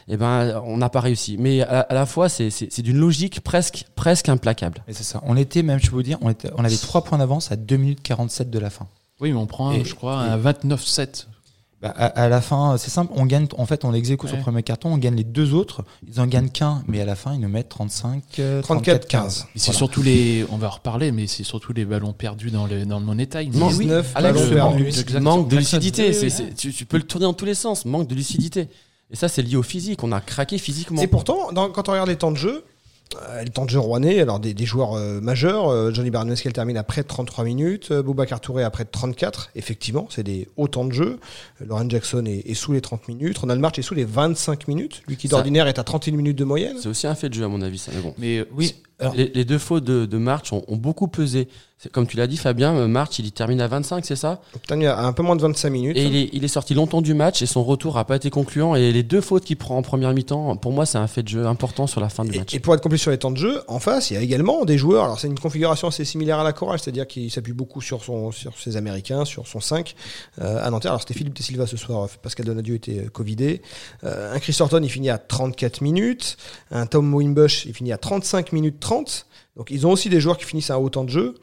eh 0.07 0.17
ben, 0.17 0.61
on 0.65 0.77
n'a 0.77 0.89
pas 0.89 0.99
réussi. 1.01 1.37
Mais 1.39 1.61
à, 1.61 1.81
à 1.81 1.93
la 1.93 2.05
fois, 2.05 2.29
c'est- 2.29 2.81
d'une 2.81 2.97
logique 2.97 3.41
presque, 3.41 3.85
presque 3.95 4.29
implacable. 4.29 4.83
Et 4.87 4.93
c'est 4.93 5.03
ça. 5.03 5.21
On 5.25 5.37
était, 5.37 5.63
même, 5.63 5.79
je 5.79 5.89
peux 5.89 5.95
vous 5.95 6.03
dire, 6.03 6.17
on, 6.21 6.29
était, 6.29 6.49
on 6.57 6.63
avait 6.65 6.75
3 6.75 7.03
points 7.03 7.17
d'avance 7.17 7.51
à 7.51 7.55
2 7.55 7.77
minutes 7.77 8.01
47 8.03 8.49
de 8.49 8.59
la 8.59 8.69
fin. 8.69 8.87
Oui, 9.19 9.31
mais 9.31 9.37
on 9.39 9.45
prend, 9.47 9.71
Et- 9.71 9.83
je 9.85 9.93
crois, 9.95 10.25
et- 10.25 10.29
un 10.29 10.37
29-7. 10.37 11.27
Bah, 11.81 11.91
à, 11.97 12.05
à 12.05 12.29
la 12.29 12.41
fin, 12.41 12.77
c'est 12.77 12.91
simple, 12.91 13.11
on 13.15 13.25
gagne, 13.25 13.47
en 13.57 13.65
fait, 13.65 13.83
on 13.85 13.91
ex 13.95 14.07
aequo 14.11 14.27
sur 14.27 14.35
Ouais. 14.35 14.37
le 14.39 14.43
premier 14.43 14.61
carton, 14.61 14.93
on 14.93 14.97
gagne 14.99 15.15
les 15.15 15.23
deux 15.23 15.55
autres, 15.55 15.83
ils 16.07 16.19
en 16.21 16.27
gagnent 16.27 16.49
qu'un, 16.49 16.83
mais 16.87 17.01
à 17.01 17.05
la 17.05 17.15
fin, 17.15 17.33
ils 17.33 17.39
nous 17.39 17.49
mettent 17.49 17.69
35, 17.69 18.21
euh, 18.37 18.61
34, 18.61 19.07
15. 19.07 19.47
Et 19.55 19.59
C'est 19.59 19.65
Voilà. 19.71 19.77
surtout 19.79 20.03
les, 20.03 20.45
on 20.51 20.57
va 20.57 20.67
en 20.67 20.71
reparler, 20.71 21.11
mais 21.11 21.25
c'est 21.25 21.43
surtout 21.43 21.73
les 21.73 21.85
ballons 21.85 22.13
perdus 22.13 22.51
dans 22.51 22.67
le, 22.67 22.85
dans 22.85 22.99
le 22.99 23.05
money 23.07 23.25
time. 23.25 23.49
Non, 23.55 23.69
19 23.69 24.11
Alex, 24.13 24.33
ballons 24.35 24.47
le 24.49 24.55
perdus. 24.55 24.83
manque, 24.83 24.87
Exact. 24.99 25.19
manque 25.21 25.47
de 25.47 25.57
lucidité. 25.57 26.07
Oui, 26.09 26.13
c'est- 26.13 26.21
oui. 26.25 26.29
c'est- 26.31 26.53
tu, 26.55 26.71
tu 26.71 26.85
peux 26.85 26.97
le 26.97 27.03
tourner 27.03 27.25
dans 27.25 27.33
tous 27.33 27.45
les 27.45 27.55
sens. 27.55 27.85
Manque 27.85 28.07
de 28.07 28.13
lucidité. 28.13 28.67
Et 29.11 29.15
ça, 29.15 29.27
c'est 29.27 29.41
lié 29.41 29.55
au 29.57 29.63
physique. 29.63 30.03
On 30.03 30.11
a 30.11 30.21
craqué 30.21 30.57
physiquement. 30.57 31.01
Et 31.01 31.07
pourtant, 31.07 31.51
dans- 31.51 31.69
quand 31.69 31.89
on 31.89 31.91
regarde 31.91 32.09
les 32.09 32.15
temps 32.15 32.31
de 32.31 32.37
jeu, 32.37 32.63
euh, 33.21 33.43
les 33.43 33.49
temps 33.49 33.65
de 33.65 33.69
jeu 33.69 33.77
rouennais, 33.79 34.21
alors 34.21 34.39
des, 34.39 34.53
des 34.53 34.65
joueurs 34.65 34.93
euh, 34.93 35.19
majeurs, 35.19 35.67
euh, 35.69 35.91
Johnny 35.91 36.09
Barneskel 36.11 36.53
termine 36.53 36.77
à 36.77 36.83
près 36.83 37.01
de 37.01 37.07
33 37.07 37.43
minutes, 37.43 37.89
euh, 37.91 38.01
Boubacar 38.01 38.39
Touré 38.39 38.63
à 38.63 38.69
près 38.69 38.85
de 38.85 38.89
34, 38.89 39.49
effectivement, 39.55 40.07
c'est 40.09 40.23
des 40.23 40.47
hauts 40.55 40.69
temps 40.69 40.85
de 40.85 40.93
jeu. 40.93 41.19
Euh, 41.61 41.65
Lauren 41.65 41.89
Jackson 41.89 42.23
est, 42.25 42.49
est 42.49 42.53
sous 42.53 42.71
les 42.71 42.79
30 42.79 43.09
minutes, 43.09 43.37
Ronald 43.39 43.59
March 43.59 43.77
est 43.77 43.81
sous 43.81 43.95
les 43.95 44.05
25 44.05 44.69
minutes, 44.69 45.01
lui 45.09 45.17
qui 45.17 45.27
d'ordinaire 45.27 45.67
est 45.67 45.77
à 45.77 45.83
31 45.83 46.15
minutes 46.15 46.37
de 46.37 46.45
moyenne. 46.45 46.77
C'est 46.81 46.87
aussi 46.87 47.05
un 47.05 47.15
fait 47.15 47.27
de 47.27 47.33
jeu, 47.33 47.43
à 47.43 47.49
mon 47.49 47.61
avis. 47.61 47.79
Ça. 47.79 47.91
Mais 47.93 48.01
bon. 48.01 48.13
Mais 48.17 48.37
euh, 48.39 48.45
Oui, 48.55 48.75
alors, 49.01 49.15
Les, 49.15 49.31
les 49.33 49.45
deux 49.45 49.57
fautes 49.57 49.83
de, 49.83 50.05
de 50.05 50.17
March 50.17 50.53
ont, 50.53 50.63
ont 50.67 50.77
beaucoup 50.77 51.07
pesé. 51.07 51.47
Comme 51.91 52.05
tu 52.05 52.15
l'as 52.15 52.27
dit, 52.27 52.37
Fabien, 52.37 52.75
euh, 52.75 52.87
March, 52.87 53.17
il 53.17 53.25
y 53.25 53.31
termine 53.31 53.59
à 53.59 53.67
25, 53.67 54.05
c'est 54.05 54.15
ça? 54.15 54.41
À 54.69 55.07
un 55.07 55.13
peu 55.13 55.23
moins 55.23 55.35
de 55.35 55.41
25 55.41 55.69
minutes. 55.71 55.97
Et 55.97 56.03
il 56.05 56.15
est, 56.15 56.29
il 56.31 56.43
est 56.43 56.47
sorti 56.47 56.75
longtemps 56.75 57.01
du 57.01 57.15
match 57.15 57.41
et 57.41 57.47
son 57.47 57.63
retour 57.63 57.95
n'a 57.95 58.05
pas 58.05 58.17
été 58.17 58.29
concluant. 58.29 58.75
Et 58.75 58.91
les 58.91 59.01
deux 59.01 59.21
fautes 59.21 59.45
qu'il 59.45 59.57
prend 59.57 59.77
en 59.77 59.81
première 59.81 60.13
mi-temps, 60.13 60.55
pour 60.57 60.73
moi, 60.73 60.85
c'est 60.85 60.99
un 60.99 61.07
fait 61.07 61.23
de 61.23 61.29
jeu 61.29 61.47
important 61.47 61.87
sur 61.87 61.99
la 61.99 62.09
fin 62.09 62.23
du 62.23 62.35
Et, 62.35 62.37
match. 62.39 62.53
et 62.53 62.59
pour 62.59 62.75
être 62.75 62.81
complet 62.81 62.99
sur 62.99 63.09
les 63.09 63.17
temps 63.17 63.31
de 63.31 63.37
jeu, 63.37 63.63
en 63.67 63.79
face, 63.79 64.11
il 64.11 64.13
y 64.13 64.17
a 64.17 64.21
également 64.21 64.63
des 64.63 64.77
joueurs. 64.77 65.05
Alors, 65.05 65.19
c'est 65.19 65.27
une 65.27 65.39
configuration 65.39 65.87
assez 65.87 66.05
similaire 66.05 66.39
à 66.39 66.43
la 66.43 66.53
chorale, 66.53 66.77
c'est-à-dire 66.77 67.07
qu'il 67.07 67.31
s'appuie 67.31 67.53
beaucoup 67.53 67.81
sur, 67.81 68.03
son, 68.03 68.31
sur 68.31 68.55
ses 68.59 68.77
Américains, 68.77 69.25
sur 69.25 69.47
son 69.47 69.59
5 69.59 69.95
euh, 70.39 70.63
à 70.63 70.69
Nanterre. 70.69 70.91
Alors, 70.91 71.01
c'était 71.01 71.15
Philippe 71.15 71.33
De 71.35 71.41
Silva 71.41 71.65
ce 71.65 71.77
soir. 71.77 72.07
Pascal 72.21 72.45
Donadieu 72.45 72.75
était 72.75 73.05
euh, 73.05 73.09
Covidé. 73.09 73.63
Euh, 74.03 74.35
un 74.35 74.39
Chris 74.39 74.55
Horton, 74.59 74.81
il 74.83 74.89
finit 74.89 75.09
à 75.09 75.17
34 75.17 75.81
minutes. 75.81 76.37
Un 76.69 76.85
Tom 76.85 77.11
Wimbush, 77.11 77.65
il 77.65 77.73
finit 77.73 77.91
à 77.91 77.97
35 77.97 78.51
minutes 78.51 78.79
30. 78.79 78.90
Donc, 79.55 79.69
ils 79.69 79.85
ont 79.87 79.91
aussi 79.91 80.09
des 80.09 80.19
joueurs 80.21 80.37
qui 80.37 80.45
finissent 80.45 80.69
à 80.69 80.77
temps 80.91 81.03
de 81.03 81.09
jeu, 81.09 81.35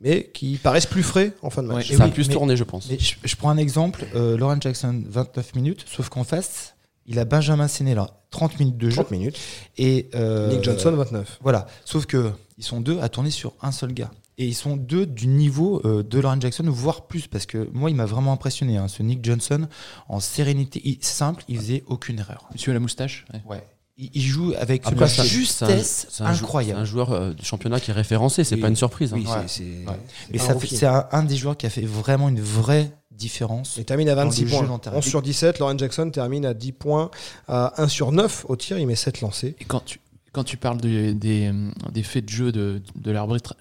mais 0.00 0.30
qui 0.34 0.56
paraissent 0.56 0.86
plus 0.86 1.02
frais 1.02 1.32
en 1.42 1.50
fin 1.50 1.62
de 1.62 1.68
match. 1.68 1.90
Ouais. 1.90 1.96
ça 1.96 2.04
a 2.04 2.06
oui, 2.06 2.12
plus 2.12 2.28
mais- 2.28 2.34
tourné, 2.34 2.56
je 2.56 2.64
pense. 2.64 2.88
mais 2.90 2.98
je, 2.98 3.14
je 3.22 3.36
prends 3.36 3.50
un 3.50 3.56
exemple, 3.56 4.04
euh, 4.14 4.36
Lauren 4.36 4.60
Jackson, 4.60 5.02
29 5.08 5.54
minutes, 5.54 5.84
sauf 5.88 6.08
qu'en 6.08 6.24
face, 6.24 6.74
il 7.06 7.18
a 7.18 7.24
Benjamin 7.24 7.68
Séné 7.68 7.94
là, 7.94 8.10
30 8.30 8.58
minutes 8.58 8.76
de 8.78 8.90
jeu. 8.90 8.96
30 8.96 9.10
minutes. 9.10 9.38
Et, 9.78 10.08
euh, 10.14 10.50
Nick 10.50 10.64
Johnson, 10.64 10.90
29. 10.92 11.38
Voilà, 11.42 11.66
sauf 11.84 12.06
que 12.06 12.32
ils 12.58 12.64
sont 12.64 12.80
deux 12.80 12.98
à 13.00 13.08
tourner 13.08 13.30
sur 13.30 13.54
un 13.62 13.72
seul 13.72 13.92
gars. 13.92 14.10
Et 14.36 14.46
ils 14.46 14.54
sont 14.54 14.76
deux 14.76 15.06
du 15.06 15.28
niveau 15.28 15.80
euh, 15.84 16.02
de 16.02 16.18
Lauren 16.18 16.40
Jackson, 16.40 16.64
voire 16.66 17.06
plus, 17.06 17.28
parce 17.28 17.46
que 17.46 17.68
moi, 17.72 17.88
il 17.88 17.94
m'a 17.94 18.04
vraiment 18.04 18.32
impressionné. 18.32 18.76
hein, 18.78 18.88
ce 18.88 19.02
Nick 19.04 19.24
Johnson, 19.24 19.68
en 20.08 20.18
sérénité 20.18 20.80
il- 20.84 20.98
simple, 21.04 21.44
il 21.48 21.56
faisait 21.58 21.84
aucune 21.86 22.18
erreur. 22.18 22.48
Monsieur 22.52 22.72
à 22.72 22.74
la 22.74 22.80
moustache 22.80 23.26
ouais. 23.32 23.40
Ouais. 23.48 23.64
Il, 23.96 24.22
joue 24.22 24.52
avec 24.58 24.82
Après, 24.86 24.96
une 24.96 25.02
un- 25.20 25.24
justesse 25.24 26.08
un- 26.20 26.26
incroyable. 26.26 26.78
C'est 26.78 26.82
un 26.82 26.84
joueur 26.84 27.12
euh, 27.12 27.32
du 27.32 27.44
championnat 27.44 27.78
qui 27.78 27.92
est 27.92 27.94
référencé, 27.94 28.42
c'est 28.42 28.56
Oui. 28.56 28.60
pas 28.60 28.68
une 28.68 28.74
surprise. 28.76 29.12
hein. 29.12 29.16
Oui, 29.18 29.26
Ouais. 29.26 29.36
c'est- 29.46 29.62
c'est. 29.62 29.88
Ouais. 29.88 29.98
c'est 30.32 30.40
un 30.40 30.44
fait- 30.46 30.52
rookie. 30.54 30.76
c'est 30.76 30.86
un, 30.86 31.06
un 31.12 31.22
des 31.22 31.36
joueurs 31.36 31.56
qui 31.56 31.66
a 31.66 31.70
fait 31.70 31.82
vraiment 31.86 32.28
une 32.28 32.40
vraie 32.40 32.90
différence. 33.12 33.76
Il 33.78 33.84
termine 33.84 34.08
à 34.08 34.16
26 34.16 34.42
le 34.42 34.48
jeu 34.48 34.56
points. 34.56 34.66
d'intérieur. 34.66 34.98
11 34.98 35.04
sur 35.08 35.22
17. 35.22 35.60
Lauren 35.60 35.78
Jackson 35.78 36.10
termine 36.10 36.44
à 36.44 36.54
10 36.54 36.72
points, 36.72 37.10
à 37.46 37.80
1 37.80 37.86
sur 37.86 38.10
9 38.10 38.44
au 38.48 38.56
tir. 38.56 38.76
Il 38.78 38.86
met 38.88 38.96
7 38.96 39.20
lancés. 39.20 39.54
Et 39.60 39.64
quand 39.64 39.84
tu, 39.84 40.00
quand 40.34 40.44
tu 40.44 40.56
parles 40.58 40.80
de- 40.80 41.12
des, 41.12 41.50
des 41.92 42.02
faits 42.02 42.24
de 42.26 42.30
jeu 42.30 42.52
de, 42.52 42.82
de 42.96 43.10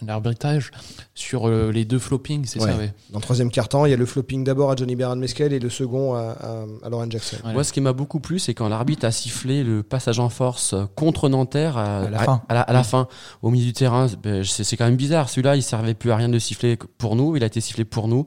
l'arbitrage 0.05 0.71
sur 1.15 1.47
euh, 1.47 1.71
les 1.71 1.85
deux 1.85 1.99
floppings, 1.99 2.45
c'est 2.45 2.61
Ouais. 2.61 2.71
ça, 2.71 2.77
ouais. 2.77 2.93
Dans 3.11 3.19
le 3.19 3.23
troisième 3.23 3.49
quart-temps, 3.51 3.85
il 3.85 3.91
y 3.91 3.93
a 3.93 3.97
le 3.97 4.05
flopping 4.05 4.43
d'abord 4.43 4.71
à 4.71 4.75
Johnny 4.75 4.95
Beran 4.95 5.15
Meskel 5.15 5.53
et 5.53 5.59
le 5.59 5.69
second 5.69 6.13
à, 6.15 6.31
à, 6.39 6.65
à 6.85 6.89
Lauren 6.89 7.09
Jackson. 7.09 7.37
Ouais. 7.45 7.53
Moi, 7.53 7.63
ce 7.63 7.71
qui 7.71 7.79
m'a 7.81 7.93
beaucoup 7.93 8.19
plu, 8.19 8.39
c'est 8.39 8.53
quand 8.53 8.67
l'arbitre 8.67 9.05
a 9.05 9.11
sifflé 9.11 9.63
le 9.63 9.83
passage 9.83 10.19
en 10.19 10.29
force 10.29 10.75
contre 10.95 11.29
Nanterre 11.29 11.77
à, 11.77 11.99
À 12.03 12.09
la 12.09 12.19
fin. 12.19 12.41
à 12.49 12.53
la, 12.53 12.61
à 12.61 12.73
la 12.73 12.83
fin, 12.83 13.07
au 13.41 13.49
milieu 13.51 13.65
du 13.65 13.73
terrain. 13.73 14.07
Ben, 14.21 14.43
C'est 14.43 14.63
c'est 14.63 14.75
quand 14.77 14.85
même 14.85 14.95
bizarre. 14.97 15.29
Celui-là, 15.29 15.55
il 15.55 15.63
servait 15.63 15.93
plus 15.93 16.11
à 16.11 16.15
rien 16.15 16.29
de 16.29 16.39
siffler 16.39 16.77
pour 16.97 17.15
nous. 17.15 17.35
Il 17.35 17.43
a 17.43 17.47
été 17.47 17.61
sifflé 17.61 17.85
pour 17.85 18.07
nous. 18.07 18.25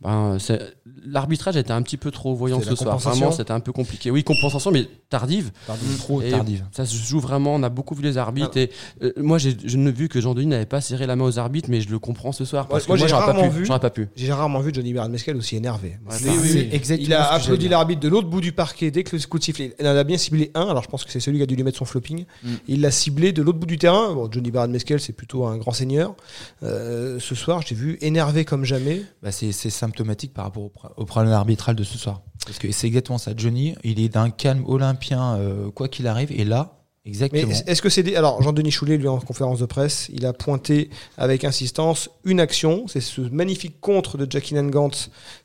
Ben, 0.00 0.38
c'est- 0.38 0.60
L'arbitrage 1.04 1.56
était 1.56 1.70
un 1.72 1.80
petit 1.82 1.96
peu 1.96 2.10
trop 2.10 2.34
voyant 2.34 2.60
C'est 2.60 2.70
ce 2.70 2.76
soir. 2.76 2.98
Vraiment, 2.98 3.30
c'était 3.32 3.52
un 3.52 3.60
peu 3.60 3.72
compliqué. 3.72 4.10
Oui, 4.10 4.24
compensation, 4.24 4.70
mais 4.70 4.86
tardive. 5.08 5.52
Trop 5.98 6.20
Et 6.20 6.30
tardive. 6.30 6.64
Ça 6.72 6.84
se 6.86 6.96
joue 6.96 7.20
vraiment. 7.20 7.54
On 7.54 7.62
a 7.62 7.68
beaucoup 7.68 7.94
vu 7.94 8.02
les 8.02 8.18
arbitres. 8.18 8.50
Ah. 8.56 8.58
Et 8.60 8.70
euh, 9.02 9.12
moi, 9.16 9.38
j'ai- 9.38 9.56
je 9.64 9.76
ne 9.76 9.90
vu 9.90 10.08
que 10.08 10.20
Jean 10.20 10.34
Denis 10.34 10.46
n'avait 10.48 10.66
pas 10.66 10.80
serré 10.80 11.06
la 11.06 11.16
main 11.16 11.24
aux 11.24 11.38
arbitres, 11.38 11.68
mais 11.70 11.80
je 11.80 11.88
le 11.88 11.98
comprends 11.98 12.32
ce 12.32 12.44
soir. 12.44 12.66
Parce 12.68 12.86
moi, 12.88 12.96
que 12.96 13.00
moi, 13.00 13.06
j'ai 13.06 13.10
j'aurais 13.10 13.26
pas 13.26 13.32
rarement 13.32 13.48
pu. 13.50 13.58
vu. 13.60 13.66
J'aurais 13.66 13.80
pas 13.80 13.90
pu. 13.90 14.08
J'ai 14.16 14.32
rarement 14.32 14.60
vu 14.60 14.70
Johnny 14.74 14.92
Beran 14.92 15.08
Meskel 15.08 15.36
aussi 15.36 15.56
énervé. 15.56 15.88
Ouais, 16.08 16.16
Je 16.18 16.24
ça, 16.24 16.30
l'ai- 16.32 16.36
c'est 16.36 16.42
oui, 16.42 16.50
oui. 16.64 16.68
exactement 16.72 17.06
Il 17.06 17.12
a 17.14 17.32
applaudi 17.32 17.68
l'arbitre 17.68 18.00
de 18.00 18.08
l'autre 18.08 18.28
bout 18.28 18.40
du 18.40 18.52
parquet 18.52 18.90
dès 18.90 19.04
que 19.04 19.16
le 19.16 19.22
coup 19.26 19.38
de 19.38 19.44
sifflet. 19.44 19.74
Il 19.80 19.86
en 19.86 19.96
a 19.96 20.04
bien 20.04 20.18
ciblé 20.18 20.50
un. 20.54 20.66
Alors 20.68 20.82
je 20.82 20.88
pense 20.88 21.04
que 21.04 21.12
c'est 21.12 21.20
celui 21.20 21.38
qui 21.38 21.42
a 21.44 21.46
dû 21.46 21.54
lui 21.56 21.62
mettre 21.62 21.78
son 21.78 21.84
flopping. 21.84 22.24
Mm. 22.44 22.48
Il 22.66 22.80
l'a 22.82 22.90
ciblé 22.90 23.32
de 23.32 23.40
l'autre 23.42 23.58
bout 23.58 23.66
du 23.66 23.78
terrain. 23.78 24.12
Bon, 24.14 24.28
Johnny 24.30 24.50
Beran 24.50 24.68
Meskel, 24.68 25.00
c'est 25.00 25.12
plutôt 25.12 25.46
un 25.46 25.56
grand 25.56 25.72
seigneur. 25.72 26.14
Euh, 26.62 27.18
ce 27.20 27.34
soir, 27.34 27.62
j'ai 27.66 27.74
vu 27.74 27.98
énervé 28.00 28.44
comme 28.44 28.64
jamais. 28.64 29.02
Bah, 29.22 29.32
c'est 29.32 29.52
c'est 29.52 29.70
symptomatique 29.88 30.32
par 30.34 30.44
rapport 30.44 30.64
au, 30.64 30.68
pro- 30.68 30.88
au 30.96 31.04
problème 31.04 31.32
arbitral 31.32 31.74
de 31.76 31.82
ce 31.84 31.96
soir. 31.98 32.22
Parce 32.46 32.58
que 32.58 32.70
c'est 32.72 32.86
exactement 32.86 33.18
ça. 33.18 33.32
Johnny, 33.36 33.74
il 33.84 34.00
est 34.00 34.08
d'un 34.08 34.30
calme 34.30 34.64
olympien, 34.66 35.36
euh, 35.36 35.70
quoi 35.70 35.88
qu'il 35.88 36.06
arrive. 36.06 36.30
Et 36.32 36.44
là, 36.44 36.78
exactement. 37.04 37.52
est-ce 37.66 37.82
que 37.82 37.88
c'est 37.88 38.02
des... 38.02 38.16
alors 38.16 38.40
Jean-Denis 38.42 38.70
Choulet 38.70 38.96
lui 38.98 39.08
en 39.08 39.18
conférence 39.18 39.58
de 39.60 39.66
presse, 39.66 40.08
il 40.12 40.24
a 40.26 40.32
pointé 40.32 40.90
avec 41.16 41.44
insistance 41.44 42.10
une 42.24 42.40
action, 42.40 42.86
c'est 42.86 43.00
ce 43.00 43.20
magnifique 43.22 43.80
contre 43.80 44.16
de 44.18 44.26
Jackie 44.30 44.54
Nangant 44.54 44.90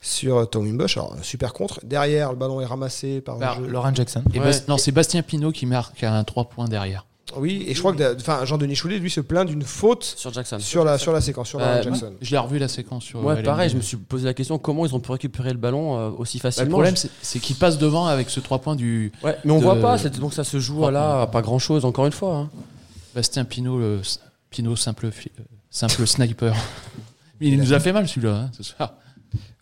sur 0.01 0.50
Tom 0.50 0.66
Wimbush, 0.66 0.98
alors 0.98 1.16
super 1.22 1.54
contre. 1.54 1.80
Derrière, 1.84 2.31
le 2.31 2.38
ballon 2.38 2.62
est 2.62 2.66
ramassé 2.66 3.22
par. 3.22 3.38
Par 3.39 3.60
Lauren 3.62 3.94
Jackson. 3.96 4.24
Et 4.34 4.39
Ouais. 4.39 4.51
Bas- 4.51 4.66
non, 4.68 4.78
c'est 4.78 4.92
Bastien 4.92 5.24
Pinot 5.24 5.51
qui 5.51 5.66
marque 5.66 6.04
un 6.04 6.24
3 6.24 6.46
points 6.50 6.68
derrière. 6.68 7.06
Oui, 7.38 7.63
et 7.68 7.74
je 7.74 7.80
crois 7.80 7.94
que 7.94 8.15
enfin 8.15 8.45
Jean-Denis 8.45 8.75
Choulet 8.75 9.00
lui 9.00 9.09
se 9.09 9.19
plaint 9.21 9.47
d'une 9.47 9.62
faute 9.63 10.03
Sur 10.03 10.31
Jackson. 10.33 10.57
sur 10.59 10.83
la 10.85 10.97
sur 10.97 11.12
la 11.13 11.21
séquence 11.21 11.50
sur 11.50 11.59
Euh, 11.59 11.81
Jackson. 11.81 12.13
Je 12.21 12.31
l'ai 12.31 12.38
revu 12.38 12.59
la 12.59 12.68
séquence 12.68 13.03
sur. 13.03 13.24
Ouais, 13.24 13.35
LNB. 13.35 13.45
pareil, 13.45 13.69
je 13.69 13.75
me 13.75 13.81
suis 13.81 13.97
posé 13.97 14.25
la 14.25 14.33
question 14.33 14.57
comment 14.57 14.85
ils 14.85 14.94
ont 14.95 15.00
pu 15.00 15.12
récupérer 15.12 15.51
le 15.51 15.57
ballon 15.57 15.97
euh, 15.97 16.09
aussi 16.18 16.38
Bah, 16.38 16.44
facilement. 16.44 16.68
le 16.68 16.71
problème, 16.71 16.95
c'est 16.95 17.09
c'est 17.21 17.39
qu'il 17.39 17.56
passe 17.56 17.77
devant 17.77 18.06
avec 18.07 18.30
ce 18.30 18.39
3 18.39 18.59
points 18.59 18.75
du 18.75 19.12
Ouais, 19.24 19.38
mais 19.45 19.51
on 19.51 19.57
de- 19.59 19.63
voit 19.63 19.80
pas, 19.80 19.97
c'est- 19.97 20.19
donc 20.19 20.33
ça 20.33 20.44
se 20.44 20.59
joue 20.59 20.89
là, 20.89 21.27
pas 21.27 21.41
grand 21.41 21.59
chose, 21.59 21.85
encore 21.85 22.06
une 22.06 22.12
fois. 22.12 22.35
hein. 22.38 22.50
Bastien 23.15 23.45
Pinot, 23.45 23.77
le 23.79 24.01
Pinot 24.50 24.75
simple, 24.75 25.07
euh, 25.07 25.12
simple 25.69 26.06
sniper. 26.07 26.56
Il 27.41 27.57
nous 27.59 27.74
a 27.74 27.79
fait 27.79 27.91
mal 27.91 28.07
celui-là, 28.07 28.33
hein, 28.36 28.51
ce 28.56 28.63
soir. 28.63 28.94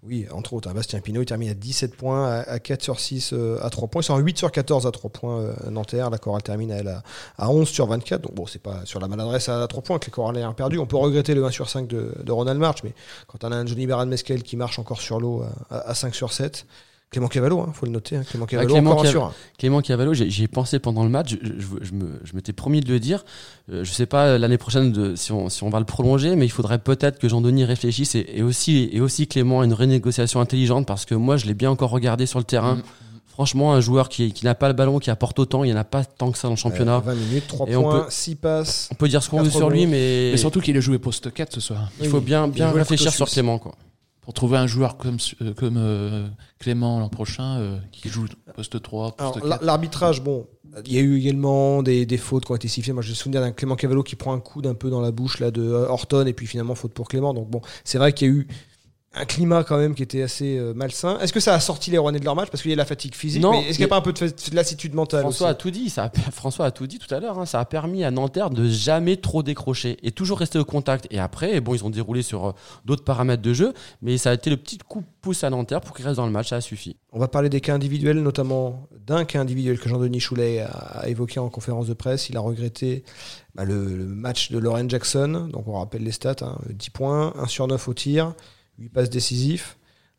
Oui, 0.04 0.26
entre 0.32 0.54
autres, 0.54 0.70
hein, 0.70 0.74
Bastien 0.74 1.00
Pinot 1.00 1.22
il 1.22 1.26
termine 1.26 1.50
à 1.50 1.54
17 1.54 1.96
points, 1.96 2.28
à, 2.28 2.40
à 2.42 2.60
4 2.60 2.82
sur 2.82 3.00
6 3.00 3.34
euh, 3.34 3.60
à 3.62 3.70
3 3.70 3.88
points. 3.88 4.02
Ils 4.02 4.06
sont 4.06 4.14
en 4.14 4.18
8 4.20 4.38
sur 4.38 4.52
14 4.52 4.88
à 4.88 4.92
3 4.92 5.10
points 5.12 5.40
euh, 5.40 5.54
Nanterre. 5.70 6.10
La 6.10 6.18
chorale 6.18 6.42
termine 6.42 6.72
elle, 6.72 6.88
à, 6.88 7.04
à 7.38 7.50
11 7.50 7.68
sur 7.70 7.86
24. 7.88 8.22
Donc 8.22 8.34
bon, 8.34 8.48
c'est 8.48 8.62
pas 8.62 8.82
sur 8.86 9.00
la 9.00 9.08
maladresse 9.08 9.48
à 9.50 9.66
3 9.68 9.84
points 9.84 10.00
que 10.00 10.06
les 10.08 10.12
chorales 10.12 10.38
aient 10.38 10.54
perdu. 10.56 10.80
On 10.80 10.86
peut 10.88 10.98
regretter 10.98 11.34
le 11.36 11.46
1 11.46 11.52
sur 11.52 11.70
5 11.70 11.88
de, 11.88 12.32
Ronald 12.32 12.60
March, 12.60 12.80
mais 12.84 12.94
quand 13.28 13.44
on 13.44 13.52
a 13.52 13.56
un 13.56 13.66
Johnny 13.66 13.86
Baran 13.88 14.08
Meskel 14.08 14.42
qui 14.44 14.58
marche 14.58 14.80
encore 14.80 15.00
sur 15.02 15.20
l'eau 15.20 15.44
à, 15.70 15.76
à- 15.78 15.90
à 15.92 15.94
5 15.96 16.16
sur 16.16 16.34
7, 16.34 16.66
Clément 17.12 17.28
Cavallo, 17.28 17.60
hein, 17.60 17.72
faut 17.74 17.86
le 17.86 17.92
noter, 17.92 18.16
hein, 18.16 18.24
Clément 18.30 18.46
Cavallo 18.46 18.70
Clément 18.74 18.96
Cav- 19.04 19.10
sur 19.10 19.24
1. 19.26 19.34
Clément 19.58 19.82
Cavallo, 19.82 20.14
j'y 20.14 20.44
ai 20.44 20.48
pensé 20.48 20.80
pendant 20.80 21.04
le 21.04 21.10
match, 21.10 21.32
je, 21.42 21.48
je- 21.60 21.84
je 21.86 21.92
me- 21.94 22.20
je 22.24 22.34
m'étais 22.34 22.54
promis 22.54 22.80
de 22.80 22.88
le 22.90 23.02
dire. 23.02 23.26
Euh, 23.70 23.84
je 23.84 23.92
sais 23.92 24.06
pas 24.06 24.38
l'année 24.38 24.58
prochaine 24.58 24.94
de, 24.94 25.14
si, 25.18 25.34
on, 25.34 25.50
si 25.50 25.62
on 25.64 25.70
va 25.70 25.80
le 25.80 25.86
prolonger, 25.86 26.38
mais 26.38 26.46
il 26.46 26.50
faudrait 26.52 26.80
peut-être 26.80 27.20
que 27.20 27.28
Jean-Denis 27.28 27.66
réfléchisse 27.66 28.16
et, 28.16 28.26
et 28.34 28.44
aussi, 28.44 28.90
et 28.94 29.02
aussi 29.02 29.28
Clément 29.28 29.60
à 29.60 29.66
une 29.66 29.74
renégociation 29.74 30.40
intelligente 30.40 30.88
parce 30.88 31.04
que 31.04 31.14
moi 31.14 31.36
je 31.36 31.48
l'ai 31.48 31.54
bien 31.54 31.70
encore 31.70 31.90
regardé 31.90 32.26
sur 32.26 32.40
le 32.40 32.46
terrain. 32.46 32.76
Mm. 32.76 32.84
Franchement, 33.28 33.74
un 33.74 33.82
joueur 33.82 34.08
qui, 34.08 34.32
qui 34.32 34.46
n'a 34.46 34.56
pas 34.56 34.68
le 34.70 34.74
ballon, 34.74 35.00
qui 35.00 35.10
apporte 35.10 35.38
autant, 35.40 35.64
il 35.66 35.68
n'y 35.68 35.74
en 35.74 35.80
a 35.80 35.84
pas 35.84 36.06
tant 36.06 36.32
que 36.32 36.38
ça 36.38 36.48
dans 36.48 36.54
le 36.54 36.58
championnat. 36.60 36.98
Euh, 36.98 37.00
20 37.00 37.16
minutes, 37.16 37.48
3 37.48 37.68
Et 37.68 37.76
on 37.76 37.82
points, 37.84 38.00
peut- 38.04 38.10
6 38.10 38.36
passes. 38.36 38.88
on 38.92 38.96
peut 38.96 39.08
dire 39.10 39.22
ce 39.22 39.30
qu'on 39.30 39.42
veut 39.44 39.50
sur 39.50 39.70
lui, 39.70 39.86
mais, 39.86 40.30
Mais 40.32 40.38
surtout 40.38 40.62
qu'il 40.62 40.78
a 40.78 40.80
joué 40.80 40.98
poste 41.00 41.34
4 41.34 41.52
ce 41.54 41.60
soir. 41.60 41.90
il 42.02 42.08
faut 42.08 42.22
bien, 42.22 42.48
bien 42.48 42.72
réfléchir 42.72 43.12
sur. 43.12 43.28
Clément. 43.30 43.58
Quoi. 43.60 43.74
Pour 44.32 44.36
trouver 44.48 44.58
un 44.60 44.66
joueur 44.68 44.96
comme, 44.96 45.18
euh, 45.42 45.54
comme 45.54 45.76
euh, 45.76 46.26
Clément 46.58 47.02
l'an 47.02 47.10
prochain, 47.10 47.58
euh, 47.60 47.78
qui 47.92 48.08
joue 48.08 48.28
poste 48.56 48.82
3, 48.82 49.12
poste 49.12 49.20
Alors, 49.20 49.46
la- 49.46 49.56
4. 49.58 49.66
l'arbitrage, 49.66 50.22
bon, 50.24 50.48
il 50.86 50.94
y 50.94 50.98
a 51.00 51.02
eu 51.02 51.18
également 51.18 51.84
des, 51.84 52.06
des 52.06 52.16
fautes 52.18 52.46
qui 52.46 52.52
ont 52.54 52.56
été 52.56 52.70
sifflées. 52.70 52.94
Moi, 52.94 53.02
je 53.02 53.10
me 53.10 53.14
souviens 53.14 53.42
d'un 53.42 53.52
Clément 53.52 53.76
Cavallo 53.76 54.04
qui 54.04 54.16
prend 54.16 54.32
un 54.34 54.40
coup 54.40 54.62
d'un 54.62 54.74
peu 54.74 54.90
dans 54.90 55.02
la 55.02 55.12
bouche 55.12 55.42
là 55.42 55.52
de 55.52 55.62
Horton 55.70 56.26
et 56.28 56.32
puis 56.32 56.48
finalement 56.48 56.76
faute 56.76 56.94
pour 56.94 57.10
Clément. 57.10 57.34
Donc 57.34 57.50
bon, 57.50 57.60
c'est 57.84 57.98
vrai 57.98 58.14
qu'il 58.14 58.28
y 58.30 58.32
a 58.32 58.34
eu 58.36 58.48
un 59.14 59.26
climat 59.26 59.66
quand 59.66 59.78
même 59.78 59.94
qui 59.94 60.04
était 60.04 60.22
assez 60.22 60.58
euh, 60.58 60.74
malsain. 60.74 61.20
Est-ce 61.20 61.34
que 61.34 61.42
ça 61.42 61.54
a 61.54 61.60
sorti 61.60 61.92
les 61.92 61.98
Rouennais 61.98 62.20
de 62.22 62.24
leur 62.24 62.34
match? 62.36 62.50
Parce 62.50 62.62
qu'il 62.62 62.72
y 62.72 62.74
a 62.74 62.78
la 62.78 62.86
fatigue 62.86 63.14
physique 63.14 63.42
Non, 63.42 63.52
mais 63.52 63.60
est-ce 63.64 63.68
qu'il 63.72 63.80
n'y 63.80 63.84
a 63.84 63.88
mais- 63.88 63.90
pas 63.90 63.98
un 63.98 64.02
peu 64.02 64.14
de, 64.14 64.18
fa- 64.18 64.28
de 64.28 64.56
lassitude 64.56 64.94
mentale 64.94 65.20
François 65.22 65.48
aussi? 65.48 65.52
a 65.52 65.56
tout 65.56 65.70
dit. 65.70 65.90
Ça 65.90 66.06
a- 66.06 66.32
François 66.32 66.66
a 66.68 66.72
tout 66.72 66.88
dit 66.88 66.98
tout 66.98 67.14
à 67.14 67.20
l'heure. 67.20 67.38
hein, 67.38 67.46
ça 67.46 67.60
a 67.60 67.66
permis 67.66 68.06
à 68.06 68.12
Nanterre 68.12 68.50
de 68.52 68.70
jamais 68.70 69.18
trop 69.18 69.44
décrocher 69.44 69.98
et 70.04 70.12
toujours 70.12 70.40
rester 70.40 70.60
au 70.60 70.64
contact. 70.64 71.08
Et 71.12 71.20
après, 71.20 71.60
bon, 71.60 71.76
ils 71.76 71.84
ont 71.84 71.90
déroulé 71.90 72.22
sur 72.22 72.46
euh, 72.48 72.52
d'autres 72.86 73.04
paramètres 73.04 73.42
de 73.44 73.54
jeu, 73.54 73.74
mais 74.02 74.18
ça 74.18 74.30
a 74.30 74.34
été 74.34 74.50
le 74.50 74.56
petit 74.56 74.78
coup 74.78 75.02
de 75.02 75.06
pouce 75.22 75.44
à 75.44 75.50
Nanterre 75.50 75.82
pour 75.82 75.94
qu'ils 75.94 76.06
restent 76.06 76.16
dans 76.18 76.26
le 76.26 76.32
match. 76.32 76.48
Ça 76.48 76.56
a 76.56 76.62
suffi. 76.62 76.96
On 77.12 77.20
va 77.20 77.28
parler 77.28 77.50
des 77.50 77.60
cas 77.60 77.74
individuels, 77.76 78.22
notamment 78.24 78.88
d'un 79.06 79.26
cas 79.26 79.42
individuel 79.42 79.78
que 79.78 79.90
Jean-Denis 79.90 80.22
Choulet 80.22 80.60
a, 80.62 80.68
a 80.70 81.08
évoqué 81.10 81.42
en 81.42 81.50
conférence 81.50 81.88
de 81.88 81.94
presse. 81.94 82.30
Il 82.30 82.38
a 82.38 82.40
regretté 82.40 83.04
bah, 83.56 83.66
le, 83.66 83.98
le 83.98 84.06
match 84.06 84.52
de 84.52 84.58
Lauren 84.58 84.88
Jackson. 84.90 85.50
Donc 85.52 85.68
on 85.68 85.74
rappelle 85.74 86.04
les 86.04 86.14
stats 86.14 86.36
hein, 86.44 86.58
10 86.70 86.90
points, 86.92 87.34
1 87.38 87.48
sur 87.48 87.68
9 87.68 87.88
au 87.90 87.94
tir, 87.94 88.34
8 88.82 88.90
passes 88.90 89.10
décisifs. 89.10 89.78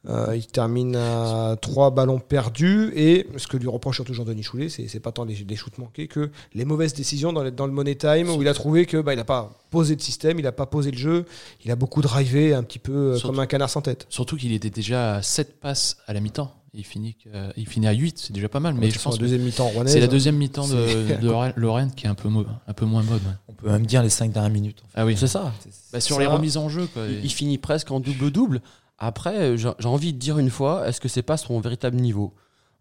Euh, 0.09 0.35
il 0.35 0.47
termine 0.49 0.97
à 0.97 1.57
3 1.63 1.93
ballons 1.93 2.19
perdus. 2.19 2.93
Et 2.97 3.27
ce 3.37 3.47
que 3.47 3.57
lui 3.57 3.69
reproche 3.69 3.97
surtout 3.97 4.15
Jean-Denis 4.15 4.43
Choulet, 4.43 4.69
c'est 4.69 4.99
pas 4.99 5.13
tant 5.13 5.25
les, 5.25 5.35
les 5.49 5.55
shoots 5.57 5.79
manqués 5.79 6.09
que 6.09 6.31
les 6.55 6.65
mauvaises 6.65 6.93
décisions 6.93 7.33
dans, 7.33 7.45
le- 7.45 7.53
dans 7.53 7.67
le 7.67 7.73
money 7.73 7.95
time 7.95 8.29
où 8.31 8.43
il 8.43 8.49
a 8.49 8.55
trouvé 8.55 8.85
que 8.87 8.97
bah, 8.97 9.13
il 9.15 9.17
n'a 9.17 9.25
pas 9.25 9.61
posé 9.71 9.95
de 9.95 10.03
système, 10.03 10.41
il 10.41 10.43
n'a 10.43 10.51
pas 10.51 10.67
posé 10.67 10.91
le 10.91 10.99
jeu, 10.99 11.25
il 11.65 11.71
a 11.71 11.77
beaucoup 11.77 12.01
drivé 12.03 12.53
un 12.53 12.65
petit 12.65 12.81
peu 12.81 12.93
euh, 12.93 13.13
Surtout- 13.17 13.29
comme 13.29 13.39
un 13.41 13.47
canard 13.47 13.71
sans 13.71 13.81
tête. 13.83 14.07
Surtout 14.09 14.37
qu'il 14.37 14.53
était 14.53 14.71
déjà 14.71 15.15
à 15.17 15.23
7 15.23 15.61
passes 15.61 15.99
à 16.09 16.13
la 16.13 16.19
mi-temps. 16.21 16.53
Il 16.75 16.85
finit, 16.85 17.15
que- 17.15 17.29
euh, 17.35 17.53
il 17.59 17.69
finit 17.69 17.87
à 17.87 17.93
8, 17.93 18.19
c'est 18.19 18.33
déjà 18.33 18.49
pas 18.49 18.59
mal. 18.61 18.73
Mais 18.75 18.91
je 18.91 18.99
pense 18.99 19.17
que 19.17 19.21
deuxième 19.21 19.43
mi-temps 19.43 19.67
rouennaise, 19.69 19.93
c'est 19.93 20.01
la 20.01 20.07
deuxième 20.07 20.37
mi-temps 20.37 20.67
de, 20.69 21.55
Lorraine- 21.57 21.93
qui 21.95 22.07
est 22.07 22.09
un 22.09 22.15
peu, 22.15 22.31
mo- 22.31 22.47
un 22.67 22.73
peu 22.73 22.87
moins 22.87 23.03
mode. 23.03 23.21
ouais. 23.23 23.33
On 23.49 23.53
peut 23.53 23.69
même 23.71 23.85
dire 23.85 24.03
les 24.03 24.09
5 24.09 24.33
dernières 24.33 24.51
minutes. 24.51 24.83
Ah 24.95 25.05
oui. 25.05 25.15
C'est 25.19 25.27
ça. 25.27 25.53
Bah, 25.93 26.01
sur 26.01 26.17
ça. 26.17 26.23
les 26.23 26.27
remises 26.27 26.57
en 26.57 26.71
jeu, 26.71 26.87
quoi. 26.87 27.03
Il, 27.07 27.25
il 27.25 27.31
finit 27.31 27.59
presque 27.59 27.91
en 27.91 28.01
double-double. 28.01 28.63
Après, 28.99 29.59
j'ai 29.59 29.71
j'ai 29.81 29.89
envie 29.89 30.15
de 30.15 30.19
dire 30.19 30.39
une 30.39 30.49
fois, 30.49 30.89
est-ce 30.89 31.01
que 31.01 31.09
c'est 31.09 31.23
pas 31.23 31.37
son 31.37 31.61
véritable 31.61 31.97
niveau? 31.99 32.33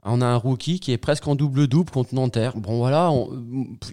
On 0.03 0.19
a 0.21 0.25
un 0.25 0.35
rookie 0.35 0.79
qui 0.79 0.91
est 0.91 0.97
presque 0.97 1.27
en 1.27 1.35
double-double 1.35 1.91
contre 1.91 2.15
Nanterre. 2.15 2.53
Bon, 2.57 2.77
voilà, 2.79 3.11
on- 3.11 3.29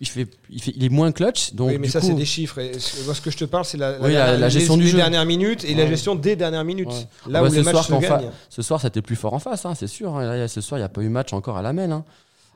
il, 0.00 0.09
fait, 0.09 0.27
il, 0.49 0.62
fait, 0.62 0.73
il 0.75 0.83
est 0.83 0.88
moins 0.88 1.12
clutch. 1.12 1.53
Donc, 1.53 1.69
oui, 1.69 1.77
mais 1.79 1.87
du 1.88 1.93
ça, 1.93 2.00
coup- 2.00 2.07
c'est 2.07 2.15
des 2.15 2.25
chiffres. 2.25 2.59
Et 2.61 2.79
ce- 2.79 3.05
moi, 3.05 3.15
ce 3.15 3.21
que 3.21 3.31
je 3.31 3.37
te 3.37 3.45
parle, 3.45 3.67
c'est 3.67 3.77
la, 3.77 3.99
Oui, 4.00 4.12
la- 4.15 4.25
dernière- 4.25 4.38
la 4.38 4.49
gestion 4.49 4.77
les, 4.77 4.85
du 4.85 4.88
jeu. 4.88 4.97
dernières 4.97 5.27
minutes 5.27 5.65
et 5.65 5.75
la 5.75 5.87
gestion 5.87 6.15
des 6.15 6.35
dernières 6.35 6.65
minutes. 6.65 6.88
Ouais. 6.88 6.95
Là 7.31 7.41
Ah 7.41 7.43
bah, 7.43 7.49
où 7.49 7.50
ce 7.50 7.57
les 7.57 7.62
matchs 7.62 7.87
soir, 7.87 8.00
se 8.03 8.07
gagnent. 8.07 8.31
Ce 8.49 8.62
soir, 8.62 8.81
c'était 8.81 9.03
plus 9.03 9.17
fort 9.17 9.35
en 9.35 9.38
face, 9.38 9.67
hein, 9.67 9.75
c'est 9.75 9.87
sûr. 9.87 10.17
hein. 10.17 10.49
Ce 10.49 10.61
soir, 10.62 10.79
il 10.79 10.81
n'y 10.81 10.87
a 10.87 10.88
pas 10.88 11.03
eu 11.03 11.11
match 11.11 11.35
encore 11.35 11.59
à 11.59 11.62
la 11.62 11.75
mêle. 11.75 11.93
hein. 11.93 12.05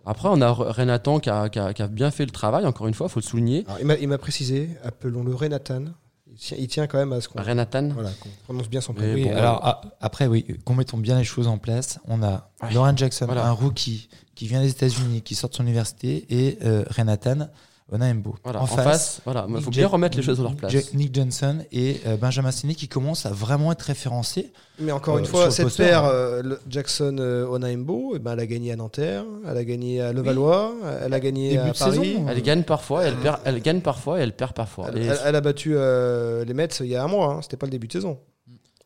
Après, 0.07 0.29
on 0.33 0.41
a 0.41 0.51
Re- 0.51 0.73
Renatan 0.73 1.21
qui 1.21 1.29
a, 1.31 1.49
qui 1.51 1.59
a- 1.59 1.73
qui 1.75 1.83
a 1.83 1.87
bien 1.89 2.11
fait 2.11 2.25
le 2.25 2.31
travail, 2.33 2.65
encore 2.67 2.89
une 2.89 2.95
fois, 2.95 3.07
il 3.09 3.13
faut 3.13 3.21
le 3.21 3.25
souligner. 3.25 3.65
Alors, 3.69 3.79
il 3.81 3.87
m'a- 3.87 3.97
il 3.99 4.09
m'a 4.09 4.19
précisé, 4.19 4.71
appelons-le 4.83 5.35
Renatan. 5.35 5.85
Il 6.33 6.39
tient, 6.39 6.57
il 6.59 6.67
tient 6.69 6.87
quand 6.87 6.99
même 6.99 7.13
à 7.13 7.21
ce 7.21 7.29
qu'on 7.29 7.43
Renatan, 7.43 7.89
voilà, 7.91 8.11
qu'on 8.21 8.29
prononce 8.45 8.69
bien 8.69 8.81
son 8.81 8.95
prénom. 8.95 9.15
Oui, 9.15 9.25
bon, 9.25 9.37
alors 9.37 9.83
après, 10.01 10.27
oui, 10.27 10.47
qu'on 10.65 10.75
mettons 10.75 10.97
bien 10.99 11.19
les 11.19 11.25
choses 11.25 11.47
en 11.47 11.59
place. 11.59 11.99
On 12.09 12.23
a 12.23 12.51
Ouais. 12.63 12.73
Lauren 12.73 12.97
Jackson, 12.97 13.27
Voilà. 13.27 13.47
un 13.47 13.51
rookie 13.53 14.09
qui 14.35 14.47
vient 14.47 14.61
des 14.63 14.71
États-Unis, 14.71 15.23
qui 15.23 15.35
sort 15.35 15.51
de 15.51 15.55
son 15.57 15.63
université, 15.65 16.27
et 16.31 16.59
euh, 16.65 16.85
Renatan 16.91 17.49
Onaembo. 17.91 18.37
voilà, 18.45 18.63
en, 18.63 18.67
face, 18.67 19.21
voilà, 19.25 19.45
il 19.49 19.55
Nick 19.55 19.65
faut 19.65 19.71
bien 19.71 19.87
remettre 19.87 20.17
les 20.17 20.23
choses 20.23 20.39
dans 20.39 20.45
leur 20.45 20.55
place. 20.57 20.95
Nick 20.95 21.15
Johnson 21.15 21.59
et 21.73 22.01
euh, 22.07 22.17
Benjamin 22.17 22.51
Sini 22.51 22.75
qui 22.75 22.89
commencent 22.89 23.27
à 23.27 23.31
vraiment 23.31 23.71
être 23.73 23.83
référencés. 23.83 24.53
Mais 24.79 24.93
encore 24.93 25.17
Euh, 25.17 25.19
une 25.19 25.27
fois, 25.27 25.51
cette 25.51 25.65
poster, 25.67 25.85
paire 25.85 26.05
hein. 26.05 26.11
euh, 26.13 26.43
le- 26.43 26.61
Jackson 26.69 27.17
euh, 27.19 27.47
Onaimbo, 27.47 28.15
eh 28.17 28.19
ben, 28.19 28.33
elle 28.33 28.41
a 28.41 28.47
gagné 28.47 28.73
à 28.73 28.77
Nanterre, 28.77 29.25
elle 29.47 29.57
a 29.57 29.65
gagné 29.65 30.01
à 30.01 30.13
Levallois, 30.13 30.75
elle 31.05 31.13
a 31.13 31.21
gagné 31.21 31.51
Début 31.51 31.61
à 31.61 31.73
de 31.73 31.79
Paris. 31.79 31.97
saison, 31.99 32.27
Elle 32.29 32.43
gagne 32.43 32.63
parfois, 32.63 33.05
elle, 33.05 33.17
perd, 33.17 33.41
elle 33.45 33.61
gagne 33.61 33.81
parfois 33.81 34.19
et 34.21 34.23
elle 34.23 34.33
perd 34.35 34.53
parfois. 34.55 34.87
Elle, 34.89 34.99
Et- 35.03 35.07
elle- 35.07 35.21
elle 35.27 35.37
a 35.37 35.41
battu 35.43 35.73
euh, 35.77 36.45
les 36.45 36.55
Mets 36.55 36.69
il 36.81 36.87
y 36.87 36.97
a 36.97 37.05
un 37.05 37.09
mois. 37.09 37.35
hein. 37.35 37.43
C'était 37.43 37.57
pas 37.59 37.67
le 37.67 37.73
début 37.73 37.89
de 37.89 37.93
saison. 37.93 38.19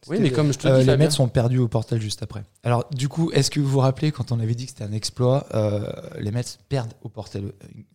Oui, 0.08 0.18
mais 0.20 0.30
comme 0.30 0.52
je 0.52 0.58
te 0.58 0.68
Euh, 0.68 0.80
dis, 0.80 0.86
les 0.86 0.96
Mets 0.96 1.10
sont 1.10 1.28
perdus 1.28 1.58
au 1.58 1.68
portal 1.68 2.00
juste 2.00 2.22
après. 2.22 2.42
Alors, 2.64 2.84
du 2.92 3.08
coup, 3.08 3.30
est-ce 3.32 3.50
que 3.50 3.60
vous 3.60 3.68
vous 3.68 3.78
rappelez 3.80 4.12
quand 4.12 4.32
on 4.32 4.40
avait 4.40 4.54
dit 4.54 4.64
que 4.66 4.70
c'était 4.72 4.84
un 4.84 4.92
exploit 4.92 5.46
euh, 5.54 5.90
Les 6.18 6.30
Mets 6.30 6.42
perdent 6.68 6.92
au 7.02 7.08
portal 7.08 7.44
euh, 7.44 7.50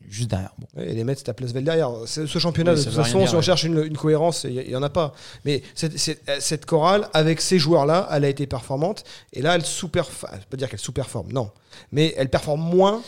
juste 0.07 0.29
derrière. 0.29 0.53
Bon. 0.57 0.67
Et 0.81 0.93
les 0.93 1.03
Mets, 1.03 1.15
c'est 1.15 1.29
à 1.29 1.33
Plasvel 1.33 1.63
derrière. 1.63 1.91
Ce 2.05 2.25
championnat, 2.39 2.73
Oui, 2.73 2.79
de 2.79 2.83
toute 2.83 2.93
façon, 2.93 3.19
dire, 3.19 3.27
si 3.29 3.33
on 3.35 3.37
ouais. 3.37 3.43
cherche 3.43 3.63
une, 3.63 3.83
une 3.83 3.97
cohérence, 3.97 4.43
il 4.43 4.53
n'y 4.67 4.75
en 4.75 4.83
a 4.83 4.89
pas. 4.89 5.13
Mais 5.45 5.63
cette, 5.75 5.97
cette, 5.97 6.21
cette 6.39 6.65
chorale, 6.65 7.07
avec 7.13 7.41
ces 7.41 7.59
joueurs-là, 7.59 8.07
elle 8.11 8.25
a 8.25 8.29
été 8.29 8.47
performante. 8.47 9.03
Et 9.33 9.41
là, 9.41 9.55
elle 9.55 9.65
sous-performe. 9.65 10.33
Je 10.35 10.39
peux 10.39 10.45
pas 10.51 10.57
dire 10.57 10.69
qu'elle 10.69 10.79
sous-performe, 10.79 11.31
non. 11.31 11.51
Mais 11.91 12.13
elle 12.17 12.29
performe 12.29 12.61
moins. 12.61 13.01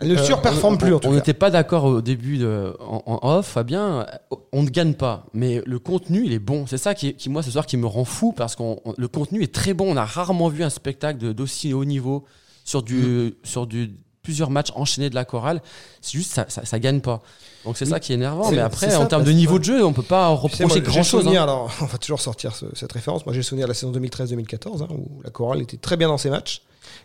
Elle 0.00 0.08
ne 0.08 0.16
Euh, 0.16 0.22
surperforme 0.24 0.74
on- 0.74 0.78
plus, 0.78 0.92
en 0.94 0.98
tout 0.98 1.06
On 1.06 1.10
cas. 1.10 1.16
n'était 1.16 1.34
pas 1.34 1.50
d'accord 1.50 1.84
au 1.84 2.00
début 2.00 2.38
de, 2.38 2.74
en, 2.80 3.02
en 3.06 3.36
off, 3.38 3.46
Fabien. 3.46 4.06
On 4.52 4.62
ne 4.64 4.68
gagne 4.70 4.94
pas, 4.94 5.26
mais 5.34 5.62
le 5.66 5.78
contenu, 5.78 6.24
il 6.24 6.32
est 6.32 6.38
bon. 6.40 6.66
C'est 6.66 6.78
ça 6.78 6.94
qui, 6.94 7.14
qui, 7.14 7.28
moi, 7.30 7.42
ce 7.42 7.50
soir, 7.50 7.64
qui 7.66 7.76
me 7.76 7.86
rend 7.86 8.04
fou 8.04 8.32
parce 8.32 8.56
que 8.56 8.62
le 8.96 9.08
contenu 9.08 9.42
est 9.42 9.54
très 9.54 9.74
bon. 9.74 9.92
On 9.92 9.96
a 9.96 10.04
rarement 10.04 10.48
vu 10.48 10.64
un 10.64 10.70
spectacle 10.70 11.18
de- 11.20 11.32
d'aussi 11.32 11.72
haut 11.72 11.84
niveau 11.84 12.24
sur 12.64 12.82
du, 12.82 12.94
Mm. 12.96 13.32
sur 13.44 13.66
du 13.68 13.94
plusieurs 14.22 14.50
matchs 14.50 14.72
enchaînés 14.74 15.08
de 15.10 15.14
la 15.14 15.24
chorale. 15.24 15.62
C'est 16.02 16.18
juste 16.18 16.32
ça, 16.32 16.44
ça, 16.48 16.64
ça 16.66 16.78
gagne 16.78 17.00
pas. 17.00 17.22
Donc 17.64 17.76
c'est 17.78 17.86
Oui. 17.86 17.90
ça 17.92 18.00
qui 18.00 18.12
est 18.12 18.16
énervant. 18.16 18.50
Mais 18.50 18.58
après, 18.58 18.90
ça, 18.90 19.00
en 19.00 19.06
termes 19.06 19.24
de 19.24 19.30
niveau 19.32 19.58
de 19.58 19.64
jeu, 19.64 19.84
on 19.84 19.92
peut 19.94 20.02
pas 20.02 20.28
reprocher 20.28 20.80
grand 20.82 21.02
chose. 21.04 21.22
souvenir, 21.22 21.42
alors, 21.44 21.70
on 21.80 21.86
va 21.86 21.98
toujours 21.98 22.20
sortir 22.20 22.54
ce- 22.54 22.66
cette 22.74 22.92
référence. 22.92 23.24
Moi, 23.24 23.34
j'ai 23.34 23.42
souvenir 23.42 23.66
de 23.66 23.70
la 23.70 23.74
saison 23.74 23.90
2013-2014, 23.92 24.82
hein, 24.82 24.88
où 24.90 25.22
la 25.22 25.30
chorale 25.30 25.62
était 25.62 25.76
très 25.78 25.96
bien 25.96 26.08
dans 26.08 26.18
ses 26.18 26.28
matchs. 26.30 26.62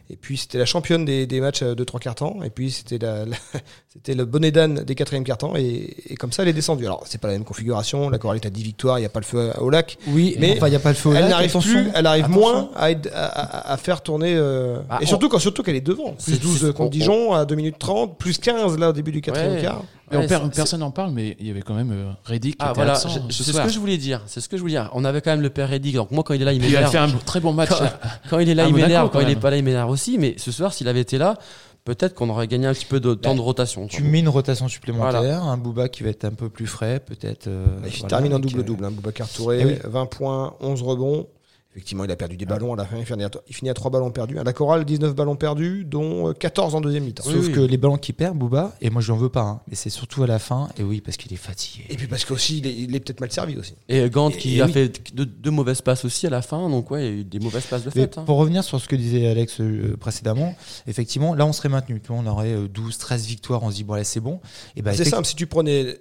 Et 0.10 0.16
puis, 0.16 0.38
c'était 0.38 0.58
la 0.58 0.66
championne 0.66 1.06
des, 1.06 1.26
des 1.26 1.40
matchs 1.42 1.64
euh, 1.64 1.76
de 1.76 1.84
trois 1.84 2.00
quarts 2.00 2.16
temps. 2.16 2.38
Et 2.44 2.50
puis, 2.50 2.72
c'était 2.72 2.98
la, 2.98 3.26
la- 3.26 3.36
c'était 3.94 4.14
le 4.14 4.26
bonnet 4.26 4.52
d'âne 4.52 4.84
des 4.84 4.96
quatrièmes 4.96 5.24
quarts 5.24 5.38
temps. 5.38 5.56
Et, 5.56 5.96
et 6.10 6.16
comme 6.16 6.32
ça, 6.32 6.44
elle 6.44 6.50
est 6.50 6.54
descendue. 6.54 6.86
Alors, 6.86 7.04
c'est 7.06 7.20
pas 7.20 7.28
la 7.28 7.34
même 7.34 7.44
configuration. 7.46 8.10
La 8.10 8.18
chorale 8.18 8.38
est 8.38 8.46
à 8.46 8.50
10 8.50 8.64
victoires. 8.64 8.98
Il 9.00 9.02
n'y 9.02 9.06
a 9.06 9.10
pas 9.10 9.20
le 9.22 9.26
feu 9.26 9.52
au 9.60 9.70
lac. 9.70 9.98
Oui, 10.08 10.36
Mais 10.40 10.56
enfin, 10.58 10.68
il 10.68 10.72
n'y 10.72 10.76
a 10.76 10.80
pas 10.80 10.90
le 10.90 10.96
feu 10.96 11.10
au 11.10 11.14
elle 11.14 11.22
lac, 11.22 11.30
n'arrive 11.30 11.50
attention. 11.50 11.72
plus, 11.84 11.92
elle 11.96 12.06
arrive 12.06 12.26
Attention. 12.26 12.42
moins 12.42 12.70
à, 12.76 13.72
à, 13.74 13.78
faire 13.78 14.02
tourner. 14.02 14.36
euh, 14.36 14.78
Ah, 14.90 15.00
et 15.02 15.06
surtout, 15.06 15.30
quand, 15.30 15.40
surtout 15.40 15.64
qu'elle 15.64 15.76
est 15.78 15.82
devant. 15.82 16.14
Plus 16.14 16.34
C'est- 16.34 16.42
12 16.42 16.60
c'est- 16.60 16.66
contre 16.74 16.82
on- 16.82 16.90
Dijon 16.90 17.34
à 17.34 17.46
2 17.46 17.56
minutes 17.56 17.80
30, 17.80 18.18
plus 18.18 18.38
15 18.38 18.78
là 18.78 18.90
au 18.90 18.94
début 18.94 19.12
du 19.12 19.22
quatrième 19.22 19.54
Ouais. 19.54 19.62
quart. 19.62 19.84
Ouais, 20.20 20.28
personne 20.54 20.80
n'en 20.82 20.92
parle, 20.92 21.12
mais 21.12 21.36
il 21.40 21.48
y 21.48 21.50
avait 21.52 21.62
quand 21.62 21.74
même 21.74 21.92
euh, 21.92 22.12
Reddick 22.26 22.58
qui 22.58 22.66
Ah 22.66 22.72
était 22.72 22.76
voilà, 22.76 22.96
ce 22.96 23.08
c'est 23.30 23.44
ce 23.44 23.62
que 23.62 23.70
je 23.70 23.80
voulais 23.80 23.98
dire. 23.98 24.22
C'est 24.28 24.42
ce 24.42 24.50
que 24.50 24.58
je 24.58 24.62
voulais 24.62 24.74
dire. 24.74 24.90
On 24.94 25.04
avait 25.06 25.22
quand 25.22 25.32
même 25.32 25.42
le 25.42 25.50
père 25.50 25.70
Reddick. 25.70 25.96
Donc 25.96 26.12
moi, 26.12 26.24
quand 26.24 26.34
il 26.34 26.42
est 26.42 26.46
là, 26.46 26.54
il 26.54 26.60
Puis 26.60 26.70
il 26.70 26.76
a 26.76 26.82
m'énerve. 26.88 26.92
fait 26.92 26.98
un 27.16 27.20
très 27.26 27.40
bon 27.40 27.54
match. 27.54 27.70
Quand- 27.70 27.80
là. 27.82 28.00
Quand 28.30 28.40
il 28.40 28.50
est 28.50 28.56
là, 28.56 28.68
il 28.68 28.74
m'énerve. 28.74 29.10
quand 29.10 29.20
Quand 29.20 29.26
il 29.26 29.30
est 29.32 29.36
pas 29.40 29.50
là, 29.50 29.58
il 29.58 29.64
m'énerve 29.64 29.90
aussi. 29.90 30.18
Mais 30.18 30.36
ce 30.38 30.52
soir, 30.52 30.74
s'il 30.74 30.88
avait 30.88 31.02
été 31.02 31.18
là, 31.18 31.38
peut-être 31.86 32.14
qu'on 32.16 32.30
aurait 32.30 32.48
gagné 32.48 32.66
un 32.68 32.74
petit 32.74 32.86
peu 32.86 33.00
de 33.00 33.14
temps 33.14 33.32
Bah, 33.32 33.36
de 33.36 33.42
rotation. 33.42 33.88
Tu 33.88 34.04
mets 34.04 34.20
une 34.20 34.30
rotation 34.30 34.68
supplémentaire, 34.68 35.22
Voilà. 35.22 35.42
un 35.42 35.58
Booba 35.58 35.90
qui 35.90 36.04
va 36.04 36.10
être 36.10 36.26
un 36.26 36.32
peu 36.32 36.50
plus 36.50 36.68
frais, 36.68 37.00
peut-être. 37.00 37.48
euh, 37.48 37.66
Il 37.86 37.90
voilà, 37.92 38.08
termine 38.08 38.34
en 38.34 38.38
avec, 38.38 38.50
double-double. 38.50 38.86
Hein. 38.86 38.92
Boubacar 38.92 39.28
Touré, 39.30 39.66
oui. 39.66 39.78
20 39.84 40.06
points, 40.06 40.54
11 40.62 40.82
rebonds. 40.82 41.28
Effectivement, 41.76 42.04
il 42.04 42.12
a 42.12 42.16
perdu 42.16 42.38
des 42.38 42.46
ballons 42.46 42.74
à 42.74 42.76
la 42.78 42.86
fin. 42.86 42.98
Il 43.00 43.06
finit 43.06 43.24
à, 43.24 43.32
il 43.48 43.56
finit 43.56 43.72
à 43.72 43.74
3 43.74 43.90
ballons 43.90 44.12
perdus. 44.12 44.38
À 44.38 44.44
la 44.44 44.54
chorale, 44.54 44.86
19 44.86 45.16
ballons 45.16 45.36
perdus, 45.36 45.86
dont 45.86 46.30
euh, 46.30 46.34
14 46.34 46.76
en 46.76 46.82
deuxième 46.82 47.04
mi-temps. 47.04 47.24
Sauf 47.24 47.48
oui. 47.48 47.52
que 47.52 47.60
les 47.62 47.78
ballons 47.78 47.98
qu'il 47.98 48.14
perd, 48.14 48.38
Booba, 48.38 48.76
et 48.80 48.92
moi 48.92 49.02
je 49.02 49.12
n'en 49.12 49.18
veux 49.18 49.30
pas, 49.30 49.42
hein, 49.42 49.62
mais 49.68 49.76
c'est 49.76 49.90
surtout 49.90 50.22
à 50.22 50.28
la 50.28 50.38
fin, 50.38 50.70
et 50.78 50.84
oui, 50.84 51.02
parce 51.02 51.18
qu'il 51.18 51.34
est 51.34 51.38
fatigué. 51.38 51.86
Et 51.90 51.96
puis 51.96 52.06
parce 52.06 52.26
qu'aussi, 52.26 52.60
il 52.60 52.68
est, 52.68 52.76
il 52.76 52.96
est 52.96 53.00
peut-être 53.00 53.22
mal 53.22 53.32
servi 53.32 53.58
aussi. 53.58 53.74
Et 53.90 54.08
Gant 54.12 54.30
Et- 54.30 54.38
qui 54.38 54.58
et 54.58 54.62
a 54.62 54.66
oui. 54.68 54.72
fait 54.72 55.02
deux, 55.16 55.26
deux 55.26 55.50
mauvaises 55.50 55.82
passes 55.82 56.06
aussi 56.06 56.28
à 56.28 56.30
la 56.30 56.44
fin. 56.44 56.70
Donc 56.70 56.92
ouais, 56.92 57.02
il 57.02 57.06
y 57.06 57.18
a 57.18 57.22
eu 57.22 57.24
des 57.24 57.40
mauvaises 57.40 57.66
passes 57.66 57.84
de 57.84 57.90
fait. 57.90 58.18
hein. 58.20 58.24
pour 58.24 58.38
revenir 58.38 58.64
sur 58.64 58.80
ce 58.80 58.88
que 58.88 58.96
disait 58.96 59.26
Alex 59.26 59.60
euh, 59.60 59.98
précédemment, 60.00 60.56
effectivement, 60.86 61.34
là 61.34 61.46
on 61.48 61.54
serait 61.54 61.70
maintenu. 61.70 62.00
On 62.10 62.28
aurait 62.28 62.54
euh, 62.54 62.68
12, 62.68 63.00
13 63.00 63.26
victoires, 63.26 63.64
on 63.64 63.72
se 63.72 63.76
dit, 63.78 63.84
bon, 63.84 63.94
allez, 63.94 64.04
c'est 64.04 64.20
bon. 64.20 64.40
Et 64.76 64.84
ben, 64.84 64.94
c'est 64.94 65.06
simple, 65.06 65.26
si 65.26 65.36
tu 65.36 65.48
prenais 65.48 65.98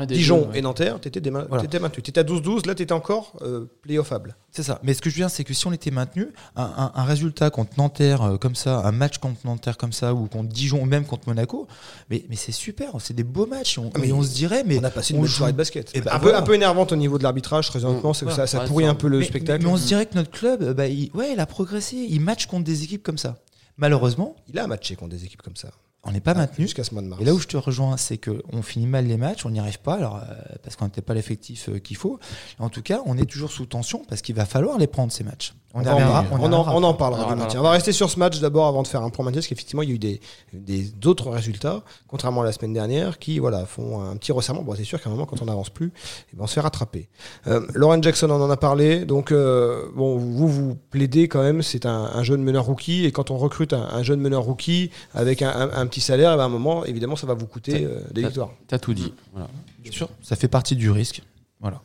Un 0.00 0.06
des 0.06 0.14
Dijon 0.14 0.38
deux, 0.42 0.46
ouais. 0.52 0.58
et 0.58 0.62
Nanterre, 0.62 0.98
t'étais 1.00 1.20
déma- 1.20 1.44
Voilà. 1.48 1.62
t'étais 1.62 1.78
maintenu. 1.78 2.02
T'étais 2.02 2.20
à 2.20 2.24
12-12, 2.24 2.66
là 2.66 2.74
t'étais 2.74 2.92
encore 2.92 3.34
euh, 3.42 3.66
playoffable. 3.82 4.34
C'est 4.50 4.62
ça. 4.62 4.80
Mais 4.82 4.94
ce 4.94 5.02
que 5.02 5.10
je 5.10 5.16
veux 5.16 5.20
dire, 5.20 5.30
c'est 5.30 5.44
que 5.44 5.52
si 5.52 5.66
on 5.66 5.72
était 5.72 5.90
maintenu, 5.90 6.28
un, 6.56 6.62
un- 6.64 6.92
un 6.94 7.04
résultat 7.04 7.50
contre 7.50 7.72
Nanterre 7.78 8.22
euh, 8.22 8.36
comme 8.38 8.54
ça, 8.54 8.78
un 8.84 8.92
match 8.92 9.18
contre 9.18 9.40
Nanterre 9.44 9.76
comme 9.76 9.92
ça, 9.92 10.14
ou 10.14 10.26
contre 10.26 10.48
Dijon, 10.48 10.80
ou 10.82 10.86
même 10.86 11.04
contre 11.04 11.28
Monaco, 11.28 11.68
mais, 12.08 12.24
mais 12.30 12.36
c'est 12.36 12.50
super. 12.52 12.92
C'est 13.00 13.14
des 13.14 13.24
beaux 13.24 13.46
matchs. 13.46 13.78
On, 13.78 13.90
Ah, 13.94 13.98
mais 14.00 14.08
et 14.08 14.12
on 14.12 14.22
se 14.22 14.32
dirait, 14.32 14.64
mais 14.64 14.78
on 14.80 14.84
a 14.84 14.90
passé 14.90 15.12
une 15.14 15.20
joue- 15.26 15.28
soirée 15.28 15.52
de 15.52 15.58
basket. 15.58 15.90
Eh 15.94 16.00
ben, 16.00 16.10
un, 16.12 16.18
peu, 16.18 16.22
voilà. 16.24 16.38
un 16.38 16.42
peu 16.42 16.54
énervante 16.54 16.92
au 16.92 16.96
niveau 16.96 17.18
de 17.18 17.22
l'arbitrage, 17.22 17.68
très 17.68 17.84
honnêtement, 17.84 18.14
c'est 18.14 18.24
que 18.24 18.32
ça, 18.32 18.46
ça 18.46 18.60
Ouais, 18.60 18.66
pourrit 18.66 18.84
ça- 18.86 18.90
un 18.90 18.94
peu 18.94 19.08
le 19.08 19.18
mais, 19.18 19.24
spectacle. 19.26 19.62
mais- 19.62 19.68
mais 19.68 19.74
on 19.74 19.76
se 19.76 19.86
dirait 19.86 20.06
que 20.06 20.14
notre 20.14 20.30
club, 20.30 20.62
euh, 20.62 20.72
bah, 20.74 20.86
il, 20.86 21.10
ouais, 21.14 21.32
il 21.34 21.40
a 21.40 21.46
progressé. 21.46 21.96
Il 22.08 22.20
match 22.22 22.46
contre 22.46 22.64
des 22.64 22.84
équipes 22.84 23.02
comme 23.02 23.18
ça. 23.18 23.36
Malheureusement, 23.76 24.36
Il 24.52 24.58
a 24.58 24.66
matché 24.66 24.96
contre 24.96 25.10
des 25.10 25.24
équipes 25.24 25.42
comme 25.42 25.56
ça. 25.56 25.70
On 26.02 26.12
n'est 26.12 26.20
pas 26.20 26.34
maintenu. 26.34 26.64
Jusqu'à 26.64 26.84
ce 26.84 26.94
mois 26.94 27.02
de 27.02 27.08
mars. 27.08 27.20
Et 27.20 27.24
là 27.24 27.34
où 27.34 27.38
je 27.38 27.46
te 27.46 27.56
rejoins, 27.56 27.96
c'est 27.96 28.16
que 28.16 28.42
on 28.52 28.62
finit 28.62 28.86
mal 28.86 29.06
les 29.06 29.16
matchs, 29.16 29.44
on 29.44 29.50
n'y 29.50 29.60
arrive 29.60 29.80
pas, 29.80 29.94
alors 29.94 30.16
euh, 30.16 30.34
parce 30.62 30.76
qu'on 30.76 30.86
n'était 30.86 31.02
pas 31.02 31.14
l'effectif 31.14 31.68
euh, 31.68 31.78
qu'il 31.78 31.96
faut. 31.96 32.18
En 32.58 32.70
tout 32.70 32.82
cas, 32.82 33.02
on 33.04 33.18
est 33.18 33.26
toujours 33.26 33.52
sous 33.52 33.66
tension 33.66 34.02
parce 34.08 34.22
qu'il 34.22 34.34
va 34.34 34.46
falloir 34.46 34.78
les 34.78 34.86
prendre 34.86 35.12
ces 35.12 35.24
matchs. 35.24 35.54
On, 35.72 35.80
en 35.80 35.84
on, 35.84 35.88
en, 35.88 35.94
reviendra. 35.94 36.24
on 36.32 36.32
en 36.32 36.44
parlera 36.44 36.74
On 36.74 36.82
en 36.88 36.92
du 36.92 36.96
parlera. 36.98 37.36
maintien. 37.36 37.60
On 37.60 37.62
va 37.62 37.70
rester 37.70 37.92
sur 37.92 38.10
ce 38.10 38.18
match 38.18 38.40
d'abord 38.40 38.66
avant 38.66 38.82
de 38.82 38.88
faire 38.88 39.02
un 39.02 39.10
point 39.10 39.24
maintien, 39.24 39.38
parce 39.40 39.46
qu'effectivement, 39.46 39.82
il 39.82 39.88
y 39.88 39.92
a 39.92 39.94
eu 39.94 39.98
des, 39.98 40.20
des 40.52 40.82
d'autres 40.82 41.30
résultats, 41.30 41.82
contrairement 42.08 42.40
à 42.40 42.44
la 42.44 42.50
semaine 42.52 42.72
dernière, 42.72 43.18
qui 43.20 43.38
voilà, 43.38 43.66
font 43.66 44.02
un 44.02 44.16
petit 44.16 44.32
resserrement. 44.32 44.62
Bon, 44.62 44.74
c'est 44.76 44.82
sûr 44.84 45.00
qu'à 45.00 45.08
un 45.08 45.12
moment, 45.12 45.26
quand 45.26 45.40
on 45.42 45.44
n'avance 45.44 45.70
plus, 45.70 45.92
eh 46.32 46.36
ben, 46.36 46.42
on 46.42 46.46
se 46.48 46.54
fait 46.54 46.60
rattraper. 46.60 47.08
Euh, 47.46 47.64
Lauren 47.74 48.02
Jackson, 48.02 48.28
on 48.30 48.42
en 48.42 48.50
a 48.50 48.56
parlé. 48.56 49.04
Donc, 49.04 49.30
euh, 49.30 49.86
bon, 49.94 50.16
vous, 50.16 50.48
vous 50.48 50.76
plaidez 50.90 51.28
quand 51.28 51.42
même, 51.42 51.62
c'est 51.62 51.86
un, 51.86 52.10
un 52.14 52.22
jeune 52.24 52.42
meneur 52.42 52.64
rookie. 52.64 53.04
Et 53.04 53.12
quand 53.12 53.30
on 53.30 53.38
recrute 53.38 53.72
un, 53.72 53.82
un 53.92 54.02
jeune 54.02 54.20
meneur 54.20 54.42
rookie 54.42 54.90
avec 55.14 55.40
un, 55.42 55.50
un- 55.50 55.70
un 55.72 55.86
petit 55.86 56.00
salaire, 56.00 56.32
eh 56.32 56.36
ben, 56.36 56.42
à 56.42 56.46
un 56.46 56.48
moment, 56.48 56.84
évidemment, 56.84 57.14
ça 57.14 57.28
va 57.28 57.34
vous 57.34 57.46
coûter 57.46 57.84
euh, 57.84 58.00
des 58.12 58.22
victoires. 58.22 58.50
T'as 58.66 58.78
tout 58.80 58.92
dit. 58.94 59.12
Voilà. 59.32 59.46
Bien 59.78 59.92
sûr, 59.92 60.08
ça 60.20 60.34
fait 60.34 60.48
partie 60.48 60.74
du 60.74 60.90
risque. 60.90 61.22
Voilà. 61.60 61.80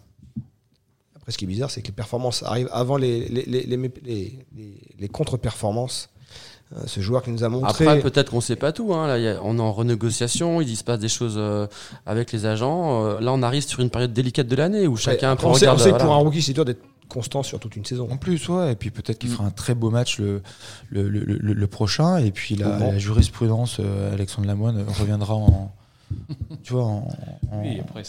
Après, 1.25 1.31
ce 1.31 1.37
qui 1.39 1.45
est 1.45 1.47
bizarre, 1.47 1.71
c'est 1.71 1.81
que 1.81 1.87
les 1.87 1.93
performances 1.93 2.43
arrivent 2.43 2.69
avant 2.71 2.97
les, 2.97 3.27
les, 3.29 3.43
les, 3.45 3.63
les, 3.63 3.77
les- 3.77 3.89
les- 4.55 4.81
les 4.99 5.07
contre-performances. 5.09 6.09
Euh, 6.75 6.81
ce 6.87 6.99
joueur 6.99 7.21
qui 7.23 7.29
nous 7.31 7.43
a 7.43 7.49
montré. 7.49 7.87
Après, 7.87 7.99
peut-être 8.01 8.31
qu'on 8.31 8.41
sait 8.41 8.55
pas 8.55 8.71
tout. 8.71 8.93
Hein. 8.93 9.05
Là, 9.07 9.35
a- 9.37 9.41
on 9.43 9.57
est 9.57 9.61
en 9.61 9.71
renégociation, 9.71 10.61
il 10.61 10.75
se 10.75 10.83
passe 10.83 10.99
des 10.99 11.07
choses 11.09 11.35
euh, 11.37 11.67
avec 12.07 12.31
les 12.31 12.45
agents. 12.47 13.05
Euh, 13.05 13.19
là, 13.19 13.31
on 13.33 13.43
arrive 13.43 13.63
sur 13.63 13.79
une 13.81 13.89
période 13.91 14.13
délicate 14.13 14.47
de 14.47 14.55
l'année 14.55 14.87
où 14.87 14.97
chacun 14.97 15.31
Ouais, 15.31 15.35
peut 15.37 15.45
on 15.47 15.53
sait, 15.53 15.67
on 15.67 15.77
sait 15.77 15.91
que 15.91 15.97
pour 15.97 16.11
un 16.13 16.17
rookie, 16.17 16.41
c'est 16.41 16.53
dur 16.53 16.65
d'être 16.65 16.81
constant 17.07 17.43
sur 17.43 17.59
toute 17.59 17.75
une 17.75 17.85
saison. 17.85 18.07
En 18.11 18.17
plus, 18.17 18.47
ouais, 18.49 18.71
et 18.73 18.75
puis 18.75 18.89
peut-être 18.89 19.19
qu'il 19.19 19.29
Mm. 19.29 19.33
fera 19.33 19.45
un 19.45 19.51
très 19.51 19.75
beau 19.75 19.91
match 19.91 20.17
le, 20.19 20.41
le, 20.89 21.07
le, 21.07 21.23
le- 21.23 21.53
le 21.53 21.67
prochain, 21.67 22.17
et 22.17 22.31
puis 22.31 22.55
la, 22.55 22.69
Bon. 22.69 22.91
la 22.93 22.97
jurisprudence, 22.97 23.77
euh, 23.79 24.11
Alexandre 24.13 24.47
Lamoine 24.47 24.83
reviendra 24.99 25.35
en. 25.35 25.71
tu 26.63 26.73
vois, 26.73 26.83
en. 26.83 27.07
en- 27.51 27.61
Oui, 27.61 27.79
après, 27.79 28.01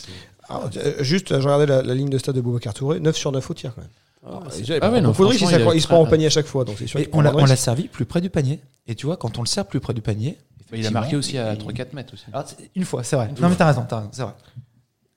Alors, 0.48 0.70
euh, 0.76 0.94
juste, 1.02 1.28
je 1.40 1.44
regardais 1.48 1.66
la, 1.66 1.82
la 1.82 1.94
ligne 1.94 2.08
de 2.08 2.18
stade 2.18 2.34
de 2.36 2.40
Boubacar 2.40 2.74
Touré, 2.74 3.00
9 3.00 3.16
sur 3.16 3.32
9 3.32 3.50
au 3.50 3.54
tir 3.54 3.74
quand 3.74 3.80
même. 3.82 3.90
Ah, 4.26 4.40
Ah, 4.44 4.48
il 4.58 4.78
ah 4.82 4.90
ouais, 4.90 5.00
non, 5.00 5.12
se 5.80 5.86
prend 5.86 5.98
en 6.00 6.02
très- 6.04 6.10
panier 6.10 6.26
à 6.26 6.30
chaque 6.30 6.46
fois. 6.46 6.64
Donc 6.64 6.76
sûr 6.86 7.00
on 7.12 7.20
l'a 7.46 7.56
servi 7.56 7.88
plus 7.88 8.04
près 8.04 8.20
du 8.20 8.30
panier, 8.30 8.60
et 8.86 8.94
tu 8.94 9.06
vois, 9.06 9.16
quand 9.16 9.38
on 9.38 9.42
le 9.42 9.46
sert 9.46 9.66
plus 9.66 9.80
près 9.80 9.94
du 9.94 10.02
panier. 10.02 10.36
Il 10.72 10.84
a 10.84 10.90
marqué 10.90 11.14
aussi 11.14 11.38
à 11.38 11.52
effectivement, 11.52 11.72
3-4 11.72 11.94
mètres 11.94 12.14
aussi. 12.14 12.24
une 12.74 12.84
fois, 12.84 13.04
c'est 13.04 13.14
vrai. 13.14 13.30
Non, 13.40 13.48
mais 13.48 13.54
t'as 13.54 13.66
raison, 13.66 13.86
t'as 13.88 13.98
raison, 13.98 14.10
c'est 14.12 14.22
vrai. 14.22 14.34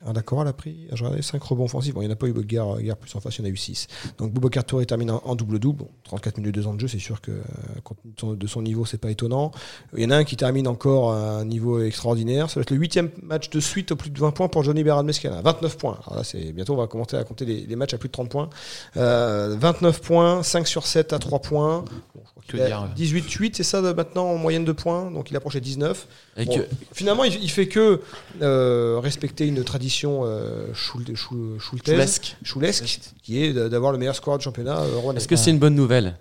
Ah, 0.05 0.13
D'accord, 0.13 0.41
elle 0.41 0.47
a 0.47 0.53
pris, 0.53 0.87
je 0.93 1.03
regardais 1.03 1.21
5 1.21 1.43
rebonds 1.43 1.65
offensifs. 1.65 1.93
Bon, 1.93 2.01
il 2.01 2.05
n'y 2.05 2.09
en 2.09 2.13
a 2.13 2.15
pas 2.15 2.27
eu 2.27 2.33
guerre, 2.33 2.77
guerre 2.79 2.95
plus 2.95 3.13
en 3.15 3.19
face, 3.19 3.35
il 3.37 3.41
y 3.41 3.43
en 3.43 3.47
a 3.47 3.49
eu 3.49 3.57
6. 3.57 3.87
Donc 4.17 4.31
Boubacar 4.31 4.63
Touré 4.63 4.85
termine 4.85 5.11
en, 5.11 5.35
double-double. 5.35 5.79
Bon, 5.79 5.89
34 6.05 6.37
minutes 6.37 6.55
de 6.55 6.63
temps 6.63 6.73
de 6.73 6.79
jeu, 6.79 6.87
c'est 6.87 6.99
sûr 6.99 7.19
que 7.19 7.31
euh, 7.31 8.33
de 8.35 8.47
son- 8.47 8.61
niveau, 8.61 8.85
c'est 8.85 8.97
pas 8.97 9.11
étonnant. 9.11 9.51
Il 9.97 10.01
y 10.01 10.05
en 10.05 10.11
a 10.11 10.15
un 10.15 10.23
qui 10.23 10.37
termine 10.37 10.69
encore 10.69 11.11
à 11.11 11.39
un 11.39 11.45
niveau 11.45 11.81
extraordinaire. 11.81 12.49
Ça 12.49 12.55
va 12.55 12.61
être 12.61 12.71
le 12.71 12.77
huitième 12.77 13.09
match 13.23 13.49
de 13.49 13.59
suite 13.59 13.91
au 13.91 13.97
plus 13.97 14.09
de 14.09 14.17
20 14.19 14.31
points 14.31 14.47
pour 14.47 14.63
Johnny 14.63 14.85
Berard 14.85 15.03
Mescala. 15.03 15.41
29 15.41 15.77
points. 15.77 15.99
Alors 16.05 16.15
là, 16.19 16.23
c'est 16.23 16.53
bientôt, 16.53 16.75
on 16.75 16.77
va 16.77 16.87
commencer 16.87 17.17
à 17.17 17.23
compter 17.25 17.43
les, 17.43 17.65
les 17.65 17.75
matchs 17.75 17.93
à 17.93 17.97
plus 17.97 18.07
de 18.07 18.13
30 18.13 18.29
points. 18.29 18.49
Euh, 18.95 19.57
29 19.59 19.99
points, 20.01 20.43
5 20.43 20.65
sur 20.65 20.85
7 20.87 21.11
à 21.11 21.19
3 21.19 21.39
points. 21.39 21.83
Bon, 22.15 22.21
Que 22.49 22.57
qu'il 22.57 22.61
a 22.61 22.67
dire, 22.67 22.81
ouais. 22.81 23.21
18-8, 23.21 23.51
c'est 23.55 23.63
ça 23.63 23.81
maintenant 23.81 24.25
en 24.25 24.37
moyenne 24.37 24.65
de 24.65 24.71
points? 24.71 25.09
Donc 25.11 25.31
il 25.31 25.37
approche 25.37 25.53
les 25.55 25.61
19. 25.61 26.07
Et 26.37 26.45
Bon, 26.45 26.57
que- 26.57 26.65
Finalement, 26.93 27.23
il, 27.23 27.41
il 27.41 27.49
fait 27.49 27.67
que 27.67 28.01
euh, 28.41 28.99
respecter 29.01 29.47
une 29.47 29.63
tradition 29.63 30.21
euh, 30.25 30.73
choul- 30.73 31.15
choul- 31.15 31.59
choultaise, 31.59 31.95
Choulesque. 31.95 32.35
choulesque, 32.43 32.99
qui 33.23 33.43
est 33.43 33.53
d'avoir 33.53 33.91
le 33.91 33.97
meilleur 33.97 34.15
score 34.15 34.37
du 34.37 34.43
championnat 34.43 34.79
euh. 34.81 35.13
Est-ce 35.13 35.27
que 35.27 35.35
c'est 35.35 35.51
une 35.51 35.59
bonne 35.59 35.75
nouvelle? 35.75 36.17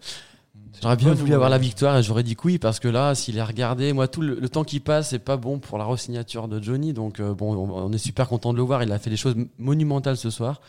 J'aurais 0.80 0.94
bien 0.94 1.12
voulu 1.12 1.34
avoir 1.34 1.50
la 1.50 1.58
victoire 1.58 1.96
et 1.98 2.04
j'aurais 2.04 2.22
dit 2.22 2.36
que 2.36 2.42
oui 2.44 2.58
parce 2.58 2.78
que 2.78 2.86
là, 2.86 3.16
s'il 3.16 3.36
est 3.36 3.42
regardé, 3.42 3.92
moi 3.92 4.06
tout 4.06 4.20
le, 4.20 4.36
le 4.40 4.48
temps 4.48 4.62
qui 4.62 4.78
passe, 4.78 5.08
c'est 5.10 5.18
pas 5.18 5.36
bon 5.36 5.58
pour 5.58 5.76
la 5.76 5.84
re-signature 5.84 6.46
de 6.46 6.62
Johnny. 6.62 6.92
Donc 6.92 7.18
euh, 7.18 7.34
bon, 7.34 7.52
on, 7.56 7.86
on 7.86 7.92
est 7.92 7.98
super 7.98 8.28
content 8.28 8.52
de 8.52 8.58
le 8.58 8.62
voir. 8.62 8.84
Il 8.84 8.92
a 8.92 8.98
fait 9.00 9.10
des 9.10 9.16
choses 9.16 9.34
monumentales 9.58 10.16
ce 10.16 10.30
soir. 10.30 10.60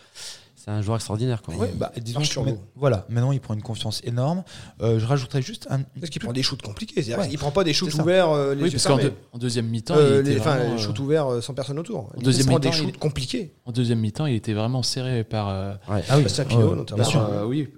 C'est 0.70 0.76
un 0.76 0.82
joueur 0.84 0.98
extraordinaire. 0.98 1.42
Quoi. 1.42 1.56
Ouais, 1.56 1.72
bah, 1.76 1.92
disons 2.00 2.24
sur 2.24 2.44
l'eau. 2.46 2.58
voilà, 2.76 3.06
maintenant 3.10 3.32
il 3.32 3.40
prend 3.40 3.56
une 3.56 3.62
confiance 3.64 4.02
énorme. 4.04 4.44
Euh, 4.82 5.00
je 5.00 5.06
rajouterais 5.08 5.42
juste 5.42 5.66
un. 5.72 5.80
Parce 6.00 6.12
qu'il 6.12 6.22
prend 6.22 6.32
des 6.32 6.44
shoots 6.44 6.62
compliqués. 6.62 7.02
Ouais. 7.16 7.28
qu'il 7.28 7.40
prend 7.40 7.50
pas 7.50 7.64
des 7.64 7.74
shoots 7.74 7.94
ouverts 7.96 8.30
euh, 8.30 8.54
les 8.54 8.64
Oui, 8.64 8.70
parce 8.72 8.86
qu'en 8.86 8.98
deux- 8.98 9.14
en 9.34 9.38
deuxième 9.40 9.66
mi-temps, 9.66 9.96
Euh, 9.98 10.22
il 10.24 10.32
les, 10.32 10.40
enfin, 10.40 10.58
les 10.58 10.64
euh, 10.74 10.78
shoots 10.78 11.00
ouverts 11.00 11.26
euh, 11.28 11.42
sans 11.42 11.56
personne 11.56 11.80
autour. 11.80 12.12
Il 12.18 12.24
deuxième 12.24 12.46
prend 12.48 12.60
des 12.60 12.72
shoots 12.72 12.90
il- 12.94 13.00
compliqués. 13.00 13.54
en 13.66 13.72
deuxième 13.72 14.00
mi-temps, 14.00 14.28
il 14.28 14.36
était 14.36 14.54
vraiment 14.54 14.84
serré 14.84 15.24
par. 15.24 15.50
euh, 15.50 15.74
Ah 15.88 16.18
oui, 16.18 16.24
notamment. 16.76 17.04
par, 17.12 17.30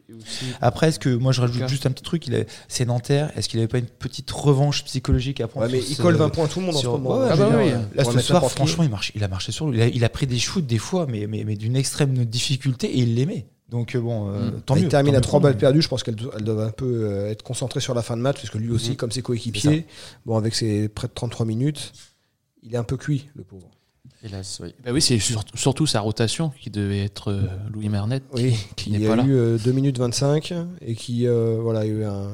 et 0.10 0.14
aussi- 0.14 0.46
Après, 0.60 0.90
est-ce 0.90 1.00
que 1.00 1.16
moi 1.16 1.32
je 1.32 1.40
rajoute 1.40 1.66
juste 1.70 1.86
un 1.86 1.92
petit 1.92 2.04
truc 2.04 2.28
il 2.28 2.34
est- 2.34 2.48
C'est 2.68 2.86
Nanterre. 2.86 3.32
Est-ce 3.38 3.48
qu'il 3.48 3.60
avait 3.60 3.70
pas 3.70 3.78
une 3.80 3.86
petite 3.86 4.30
revanche 4.32 4.84
psychologique 4.84 5.40
à 5.40 5.48
prendre 5.48 5.68
mais 5.72 5.80
il 5.80 5.96
colle 5.96 6.16
20 6.16 6.28
points 6.30 6.46
à 6.46 6.48
tout 6.50 6.60
le 6.60 6.66
monde 6.66 6.76
en 6.76 6.80
ce 6.80 6.88
moment. 6.88 7.10
Oui. 7.20 7.70
euh, 7.72 7.78
Là, 7.96 8.04
ce 8.04 8.20
soir, 8.20 8.42
franchement, 8.52 8.84
il, 8.84 8.90
marche, 8.90 9.12
il 9.16 9.24
a 9.24 9.28
marché 9.30 9.54
sur 9.54 9.70
lui. 9.70 9.78
Il 9.78 9.82
a, 9.82 9.88
il 9.88 10.04
a 10.04 10.10
pris 10.10 10.28
des 10.28 10.40
shoots 10.40 10.66
des 10.66 10.78
fois, 10.78 11.06
mais, 11.08 11.26
mais, 11.28 11.44
mais 11.46 11.56
d'une 11.56 11.76
extrême 11.78 12.26
difficulté 12.26 12.81
et 12.88 13.00
il 13.00 13.16
l'aimait. 13.16 13.48
Donc, 13.70 13.96
euh, 13.96 14.02
bon, 14.02 14.30
euh, 14.30 14.52
Mm. 14.52 14.62
tant 14.66 14.76
il 14.76 14.84
mieux. 14.84 14.88
termine 14.90 15.12
tant 15.14 15.18
à 15.18 15.20
mieux 15.20 15.22
3 15.22 15.40
pour 15.40 15.44
balles 15.44 15.54
lui. 15.54 15.60
perdues. 15.60 15.82
Je 15.82 15.88
pense 15.88 16.04
qu'elle 16.04 16.16
do- 16.16 16.32
elle 16.36 16.44
doit 16.44 16.66
un 16.66 16.72
peu 16.72 17.06
euh, 17.06 17.30
être 17.30 17.42
concentrée 17.44 17.80
sur 17.80 17.94
la 17.94 18.02
fin 18.02 18.18
de 18.18 18.22
match, 18.22 18.38
parce 18.38 18.50
que 18.50 18.58
lui 18.58 18.70
aussi, 18.72 18.92
Mhm. 18.92 18.96
comme 18.98 19.12
ses 19.12 19.22
coéquipiers, 19.22 19.86
bon, 20.26 20.36
avec 20.38 20.56
ses 20.56 20.90
près 20.90 21.08
de 21.08 21.14
33 21.14 21.46
minutes, 21.46 21.94
il 22.64 22.74
est 22.74 22.78
un 22.78 22.84
peu 22.84 22.98
cuit, 22.98 23.30
le 23.36 23.44
pauvre. 23.44 23.70
Hélas, 24.24 24.60
oui. 24.62 24.74
Bah 24.84 24.92
oui, 24.94 25.02
c'est 25.02 25.18
sur- 25.20 25.44
surtout 25.56 25.88
sa 25.88 26.00
rotation 26.02 26.52
qui 26.62 26.70
devait 26.70 27.04
être 27.04 27.32
euh, 27.32 27.42
Louis 27.74 27.90
Mernet. 27.90 28.22
Oui, 28.34 28.56
qui 28.76 28.90
il 28.92 29.00
n'est 29.00 29.06
a 29.08 29.10
pas 29.10 29.16
là. 29.16 29.24
eu 29.26 29.34
euh, 29.34 29.58
2 29.58 29.72
minutes 29.72 29.98
25 29.98 30.54
et 30.82 30.94
qui 30.96 31.26
euh, 31.26 31.58
voilà, 31.62 31.80
a 31.82 31.86
eu 31.86 32.04
un, 32.04 32.30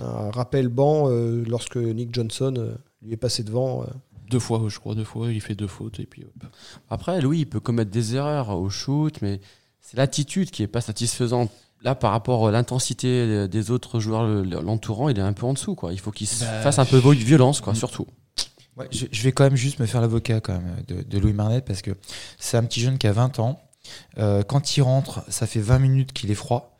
un 0.00 0.30
rappel 0.30 0.68
banc 0.68 1.04
euh, 1.10 1.44
lorsque 1.46 1.76
Nick 1.76 2.12
Johnson 2.14 2.54
euh, 2.56 2.72
lui 3.02 3.12
est 3.12 3.16
passé 3.18 3.42
devant. 3.44 3.82
euh. 3.82 3.86
Deux 4.30 4.40
fois, 4.40 4.62
je 4.68 4.78
crois, 4.78 4.94
deux 4.94 5.04
fois, 5.04 5.30
il 5.32 5.40
fait 5.40 5.54
deux 5.54 5.66
fautes 5.68 6.00
et 6.00 6.06
puis 6.06 6.24
hop. 6.24 6.50
Après, 6.90 7.20
Louis, 7.20 7.40
il 7.40 7.46
peut 7.46 7.60
commettre 7.60 7.90
des 7.90 8.14
erreurs 8.16 8.50
au 8.50 8.68
shoot, 8.68 9.14
mais 9.22 9.40
c'est 9.88 9.96
l'attitude 9.96 10.50
qui 10.50 10.62
est 10.62 10.66
pas 10.68 10.80
satisfaisante. 10.80 11.50
Là, 11.82 11.94
par 11.94 12.10
rapport 12.10 12.48
à 12.48 12.50
l'intensité 12.50 13.46
des 13.48 13.70
autres 13.70 14.00
joueurs 14.00 14.24
le- 14.26 14.42
l'entourant, 14.60 15.08
il 15.08 15.18
est 15.18 15.22
un 15.22 15.32
peu 15.32 15.46
en 15.46 15.52
dessous. 15.52 15.74
Quoi. 15.76 15.92
Il 15.92 16.00
faut 16.00 16.10
qu'il 16.10 16.26
Bah, 16.40 16.60
fasse 16.62 16.78
un 16.80 16.84
peu 16.84 17.00
de 17.00 17.14
violence, 17.14 17.60
quoi, 17.60 17.74
surtout. 17.74 18.06
Ouais, 18.76 18.88
je, 18.90 19.06
je 19.10 19.22
vais 19.22 19.32
quand 19.32 19.44
même 19.44 19.56
juste 19.56 19.78
me 19.78 19.86
faire 19.86 20.00
l'avocat 20.00 20.40
quand 20.40 20.54
même 20.54 20.76
de, 20.88 21.02
de 21.02 21.18
Louis 21.18 21.32
Marnet 21.32 21.60
parce 21.62 21.82
que 21.82 21.92
c'est 22.38 22.56
un 22.56 22.64
petit 22.64 22.80
jeune 22.80 22.98
qui 22.98 23.06
a 23.06 23.12
20 23.12 23.38
ans. 23.38 23.60
Euh, 24.18 24.42
quand 24.42 24.76
il 24.76 24.82
rentre, 24.82 25.22
ça 25.28 25.46
fait 25.46 25.60
20 25.60 25.78
minutes 25.78 26.12
qu'il 26.12 26.30
est 26.30 26.34
froid. 26.36 26.76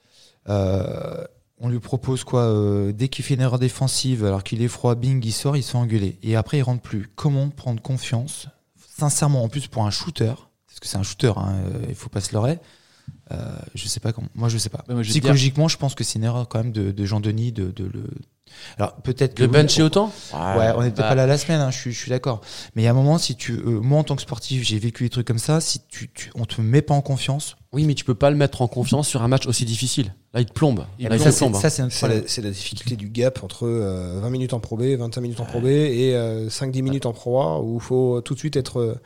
Euh, 0.48 1.24
on 1.60 1.68
lui 1.68 1.80
propose 1.80 2.24
quoi 2.24 2.42
euh, 2.42 2.92
Dès 2.92 3.08
qu'il 3.08 3.24
fait 3.24 3.34
une 3.34 3.40
erreur 3.40 3.58
défensive, 3.58 4.24
alors 4.24 4.42
qu'il 4.44 4.62
est 4.62 4.68
froid, 4.68 4.94
bing, 4.94 5.24
il 5.24 5.32
sort, 5.32 5.56
il 5.56 5.62
se 5.62 5.70
fait 5.72 5.78
engueuler. 5.78 6.18
Et 6.22 6.36
après, 6.36 6.58
il 6.58 6.62
rentre 6.62 6.82
plus. 6.82 7.08
Comment 7.16 7.48
prendre 7.50 7.80
confiance 7.82 8.48
Sincèrement, 8.96 9.42
en 9.44 9.48
plus 9.48 9.66
pour 9.68 9.84
un 9.86 9.90
shooter, 9.90 10.34
parce 10.66 10.80
que 10.80 10.86
c'est 10.88 10.98
un 10.98 11.02
shooter, 11.04 11.32
hein, 11.36 11.54
il 11.88 11.94
faut 11.94 12.08
pas 12.08 12.20
se 12.20 12.32
leurrer. 12.32 12.58
Euh, 13.30 13.36
je 13.74 13.86
sais 13.88 14.00
pas 14.00 14.12
comment. 14.12 14.28
Moi, 14.34 14.48
je 14.48 14.56
sais 14.58 14.70
pas. 14.70 14.84
Bah, 14.88 14.94
moi, 14.94 15.02
je 15.02 15.10
Psychologiquement, 15.10 15.68
je 15.68 15.76
pense 15.76 15.94
que 15.94 16.02
c'est 16.04 16.18
une 16.18 16.24
erreur 16.24 16.48
quand 16.48 16.58
même 16.62 16.72
de, 16.72 16.90
de 16.92 17.04
Jean-Denis 17.04 17.52
de, 17.52 17.70
de 17.70 17.84
le. 17.84 18.04
Alors 18.78 18.94
peut-être 19.02 19.34
que 19.34 19.44
bencher 19.44 19.82
autant 19.82 20.10
Ouais, 20.32 20.70
on 20.74 20.82
n'était 20.82 21.02
bah- 21.02 21.10
pas 21.10 21.14
là 21.14 21.26
la 21.26 21.36
semaine, 21.36 21.60
hein, 21.60 21.70
je 21.70 21.76
suis, 21.78 21.92
je 21.92 21.98
suis 21.98 22.08
d'accord. 22.08 22.40
Mais 22.74 22.80
il 22.80 22.84
y 22.86 22.88
a 22.88 22.92
un 22.92 22.94
moment, 22.94 23.18
si 23.18 23.36
tu, 23.36 23.52
euh, 23.52 23.80
moi 23.80 23.98
en 23.98 24.04
tant 24.04 24.16
que 24.16 24.22
sportif, 24.22 24.62
j'ai 24.64 24.78
vécu 24.78 25.04
des 25.04 25.10
trucs 25.10 25.26
comme 25.26 25.38
ça. 25.38 25.60
Si 25.60 25.80
tu, 25.86 26.10
tu, 26.14 26.30
on 26.34 26.46
te 26.46 26.58
met 26.62 26.80
pas 26.80 26.94
en 26.94 27.02
confiance, 27.02 27.56
Oui, 27.74 27.84
mais 27.84 27.92
tu 27.94 28.06
peux 28.06 28.14
pas 28.14 28.30
le 28.30 28.36
mettre 28.36 28.62
en 28.62 28.66
confiance 28.66 29.06
sur 29.06 29.22
un 29.22 29.28
match 29.28 29.46
aussi 29.46 29.66
difficile. 29.66 30.14
Là, 30.32 30.40
il 30.40 30.46
te 30.46 30.54
plombe. 30.54 30.86
Il 30.98 31.08
Là, 31.08 31.18
ça 31.18 31.30
plombe. 31.30 31.54
ça, 31.60 31.68
c'est 31.68 31.82
un 31.82 31.90
C'est 31.90 31.98
problème. 32.06 32.24
la, 32.38 32.42
la 32.44 32.50
difficulté 32.50 32.96
du 32.96 33.10
gap 33.10 33.44
entre 33.44 33.66
euh, 33.66 34.18
20 34.22 34.30
minutes 34.30 34.54
en 34.54 34.60
Pro 34.60 34.78
B, 34.78 34.82
25 34.98 35.20
minutes 35.20 35.40
en 35.40 35.44
Pro 35.44 35.60
B 35.60 35.66
et 35.66 36.14
euh, 36.14 36.48
5-10 36.48 36.80
minutes 36.82 37.04
en 37.04 37.12
Pro 37.12 37.42
A 37.42 37.60
où 37.60 37.74
il 37.76 37.82
faut 37.82 38.22
tout 38.22 38.32
de 38.32 38.38
suite 38.38 38.56
être. 38.56 38.98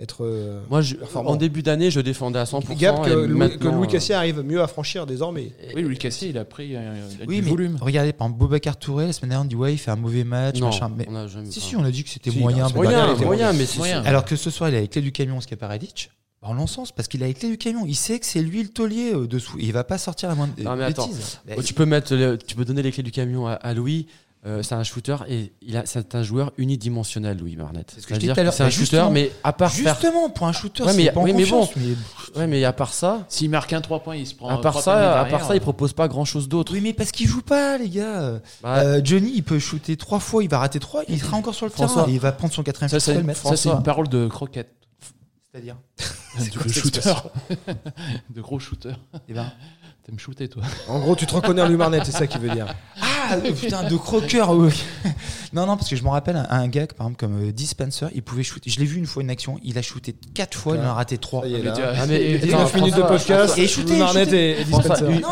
Euh, 0.00 0.02
être 0.02 0.24
euh, 0.24 0.60
Moi, 0.70 0.80
je- 0.82 0.94
performant. 0.96 1.30
en 1.30 1.36
début 1.36 1.62
d'année, 1.62 1.90
je 1.90 2.00
défendais 2.00 2.38
à 2.38 2.44
100%. 2.44 2.74
gap 2.76 3.04
que, 3.04 3.10
et 3.24 3.26
Louis, 3.28 3.58
que 3.58 3.68
Louis 3.68 3.86
euh, 3.86 3.90
Cassier 3.90 4.14
arrive 4.14 4.40
mieux 4.42 4.60
à 4.62 4.66
franchir 4.66 5.06
désormais. 5.06 5.52
Oui, 5.74 5.82
Louis 5.82 5.98
Cassier, 5.98 6.28
il 6.30 6.38
a 6.38 6.44
pris 6.44 6.74
euh, 6.76 6.94
il 7.18 7.22
a 7.22 7.26
Oui, 7.26 7.36
du 7.36 7.42
mais 7.42 7.50
volume. 7.50 7.78
regardez, 7.80 8.12
par 8.12 8.26
exemple, 8.28 8.40
Boubacar 8.40 8.76
Touré, 8.78 9.06
la 9.06 9.12
semaine 9.12 9.30
dernière, 9.30 9.44
on 9.44 9.48
dit 9.48 9.56
ouais, 9.56 9.74
il 9.74 9.78
fait 9.78 9.90
un 9.90 9.96
mauvais 9.96 10.24
match, 10.24 10.58
Non, 10.58 10.66
machin. 10.66 10.90
Mais 10.96 11.06
on 11.08 11.14
a 11.16 11.26
jamais. 11.26 11.50
si, 11.50 11.60
si, 11.60 11.76
on 11.76 11.84
a 11.84 11.90
dit 11.90 12.02
que 12.04 12.10
c'était 12.10 12.30
Si, 12.30 12.38
moyen. 12.38 12.66
mais 12.68 12.74
moyen, 12.74 13.14
était 13.14 13.24
moyen, 13.24 13.52
mais 13.52 13.66
c'est 13.66 13.78
moyen. 13.78 14.02
Alors 14.04 14.24
que 14.24 14.36
ce 14.36 14.50
soir, 14.50 14.70
il 14.70 14.76
a 14.76 14.80
les 14.80 14.88
clés 14.88 15.02
du 15.02 15.12
camion, 15.12 15.40
ce 15.40 15.46
qu'a 15.46 15.56
Paradic. 15.56 16.10
Bah, 16.42 16.48
on 16.50 16.54
l'encense 16.54 16.90
parce 16.90 17.06
qu'il 17.06 17.22
a 17.22 17.26
les 17.26 17.34
clés 17.34 17.50
du 17.50 17.58
camion. 17.58 17.84
Il 17.86 17.94
sait 17.94 18.18
que 18.18 18.24
c'est 18.24 18.40
lui 18.40 18.62
le 18.62 18.70
taulier 18.70 19.12
euh, 19.12 19.26
dessous. 19.26 19.58
Il 19.60 19.72
va 19.74 19.84
pas 19.84 19.98
sortir 19.98 20.30
la 20.30 20.34
moindre 20.34 20.54
Non, 20.58 20.74
mais 20.74 20.84
attends. 20.84 21.06
bêtise. 21.06 21.38
Tu 21.66 21.74
peux 21.74 21.84
mettre, 21.84 22.14
le- 22.14 22.38
tu 22.38 22.56
peux 22.56 22.64
donner 22.64 22.80
les 22.80 22.92
clés 22.92 23.02
du 23.02 23.10
camion 23.10 23.46
à, 23.46 23.52
à 23.52 23.74
Louis. 23.74 24.06
Euh, 24.46 24.62
c'est 24.62 24.74
un 24.74 24.82
shooter 24.84 25.16
et 25.28 25.52
il 25.60 25.76
a, 25.76 25.84
c'est 25.84 26.14
un 26.14 26.22
joueur 26.22 26.52
unidimensionnel, 26.56 27.36
Louis 27.38 27.56
Barnett. 27.56 27.90
C'est 27.94 28.00
ce 28.00 28.06
que 28.06 28.14
je 28.14 28.20
dis 28.20 28.26
C'est-à-dire 28.26 28.34
tout 28.36 28.40
à 28.40 28.44
l'heure. 28.44 28.52
c'est 28.54 28.62
un 28.62 28.70
shooter, 28.70 29.04
mais 29.12 29.30
à 29.44 29.52
part 29.52 29.70
faire, 29.70 29.94
Justement, 29.94 30.30
pour 30.30 30.46
un 30.46 30.52
shooter, 30.52 30.82
Ouais, 30.84 30.92
c'est 30.92 30.96
mais- 30.96 31.12
pas 31.12 31.20
en 31.20 31.24
mais 31.24 31.44
bon. 31.44 31.68
mais- 31.76 32.38
ouais, 32.40 32.46
mais 32.46 32.64
à 32.64 32.72
part 32.72 32.94
ça, 32.94 33.26
S'il 33.28 33.50
marque 33.50 33.72
un 33.74 33.82
3 33.82 34.00
points, 34.00 34.16
il 34.16 34.26
se 34.26 34.34
prend 34.34 34.48
à 34.48 34.58
part 34.58 34.80
ça, 34.80 34.92
paniers 34.94 35.06
à 35.06 35.12
derrière. 35.24 35.38
part 35.38 35.46
ça, 35.46 35.54
il 35.56 35.60
propose 35.60 35.92
pas 35.92 36.08
grand 36.08 36.24
chose 36.24 36.48
d'autre. 36.48 36.72
Oui, 36.72 36.80
mais 36.80 36.94
parce 36.94 37.12
qu'il 37.12 37.28
joue 37.28 37.42
pas, 37.42 37.76
les 37.76 37.90
gars. 37.90 38.40
Bah, 38.62 38.78
Euh, 38.78 39.00
Johnny, 39.04 39.30
il 39.34 39.42
peut 39.42 39.58
shooter 39.58 39.96
trois 39.98 40.20
fois, 40.20 40.42
il 40.42 40.48
va 40.48 40.58
rater 40.58 40.78
trois, 40.80 41.02
il 41.08 41.20
sera 41.20 41.36
encore 41.36 41.54
sur 41.54 41.66
le 41.66 41.72
François. 41.72 42.02
terrain. 42.02 42.10
Et 42.10 42.14
il 42.14 42.20
va 42.20 42.32
prendre 42.32 42.54
son 42.54 42.62
quatrième 42.62 42.88
Ça, 42.88 42.98
shoot, 42.98 43.14
c'est 43.14 43.20
une, 43.20 43.34
ça, 43.34 43.56
c'est 43.56 43.68
une 43.68 43.82
parole 43.82 44.08
de 44.08 44.26
croquette. 44.26 44.72
C'est-à-dire 45.52 45.76
de 46.64 46.68
shooter. 46.72 47.00
de 48.30 48.40
gros 48.40 48.58
shooter. 48.58 48.92
Eh 49.28 49.34
ben, 49.34 49.50
T'aimes 50.06 50.18
shooter, 50.18 50.48
toi 50.48 50.62
En 50.88 50.98
gros, 51.00 51.14
tu 51.14 51.26
te 51.26 51.34
reconnais 51.34 51.60
en 51.60 51.66
Louis 51.68 51.76
Marnet, 51.76 52.00
c'est 52.04 52.12
ça 52.12 52.26
qu'il 52.26 52.40
veut 52.40 52.48
dire. 52.50 52.66
Ah, 53.00 53.04
euh, 53.32 53.52
putain, 53.52 53.84
de 53.88 53.96
croqueur. 53.96 54.50
oui. 54.52 54.70
non, 55.52 55.66
non, 55.66 55.76
parce 55.76 55.88
que 55.88 55.96
je 55.96 56.02
me 56.02 56.08
rappelle 56.08 56.36
un, 56.36 56.46
un 56.48 56.68
gars, 56.68 56.86
par 56.86 57.06
exemple, 57.06 57.16
comme 57.20 57.48
euh, 57.48 57.52
Dispenser, 57.52 58.06
il 58.14 58.22
pouvait 58.22 58.42
shooter. 58.42 58.70
Je 58.70 58.78
l'ai 58.80 58.86
vu 58.86 58.98
une 58.98 59.06
fois 59.06 59.22
une 59.22 59.30
action, 59.30 59.58
il 59.62 59.76
a 59.78 59.82
shooté 59.82 60.14
quatre 60.34 60.56
fois, 60.56 60.76
il 60.76 60.80
en 60.80 60.84
a 60.90 60.94
raté 60.94 61.18
trois. 61.18 61.42
Ça 61.42 61.48
y 61.48 61.54
est, 61.54 61.58
Mais 61.58 61.64
là. 61.64 61.72
tu- 61.72 61.82
Ah, 61.84 62.06
mais- 62.06 62.20
et- 62.20 62.38
19 62.38 62.60
Attends, 62.68 62.78
minutes 62.78 62.94
de 62.96 63.00
François, 63.02 63.36
podcast. 63.36 63.58
et 63.58 63.66
shooter, 63.68 63.98
et, 64.32 64.60
et 64.60 64.64
Dispenser. 64.64 65.04
Non, 65.20 65.28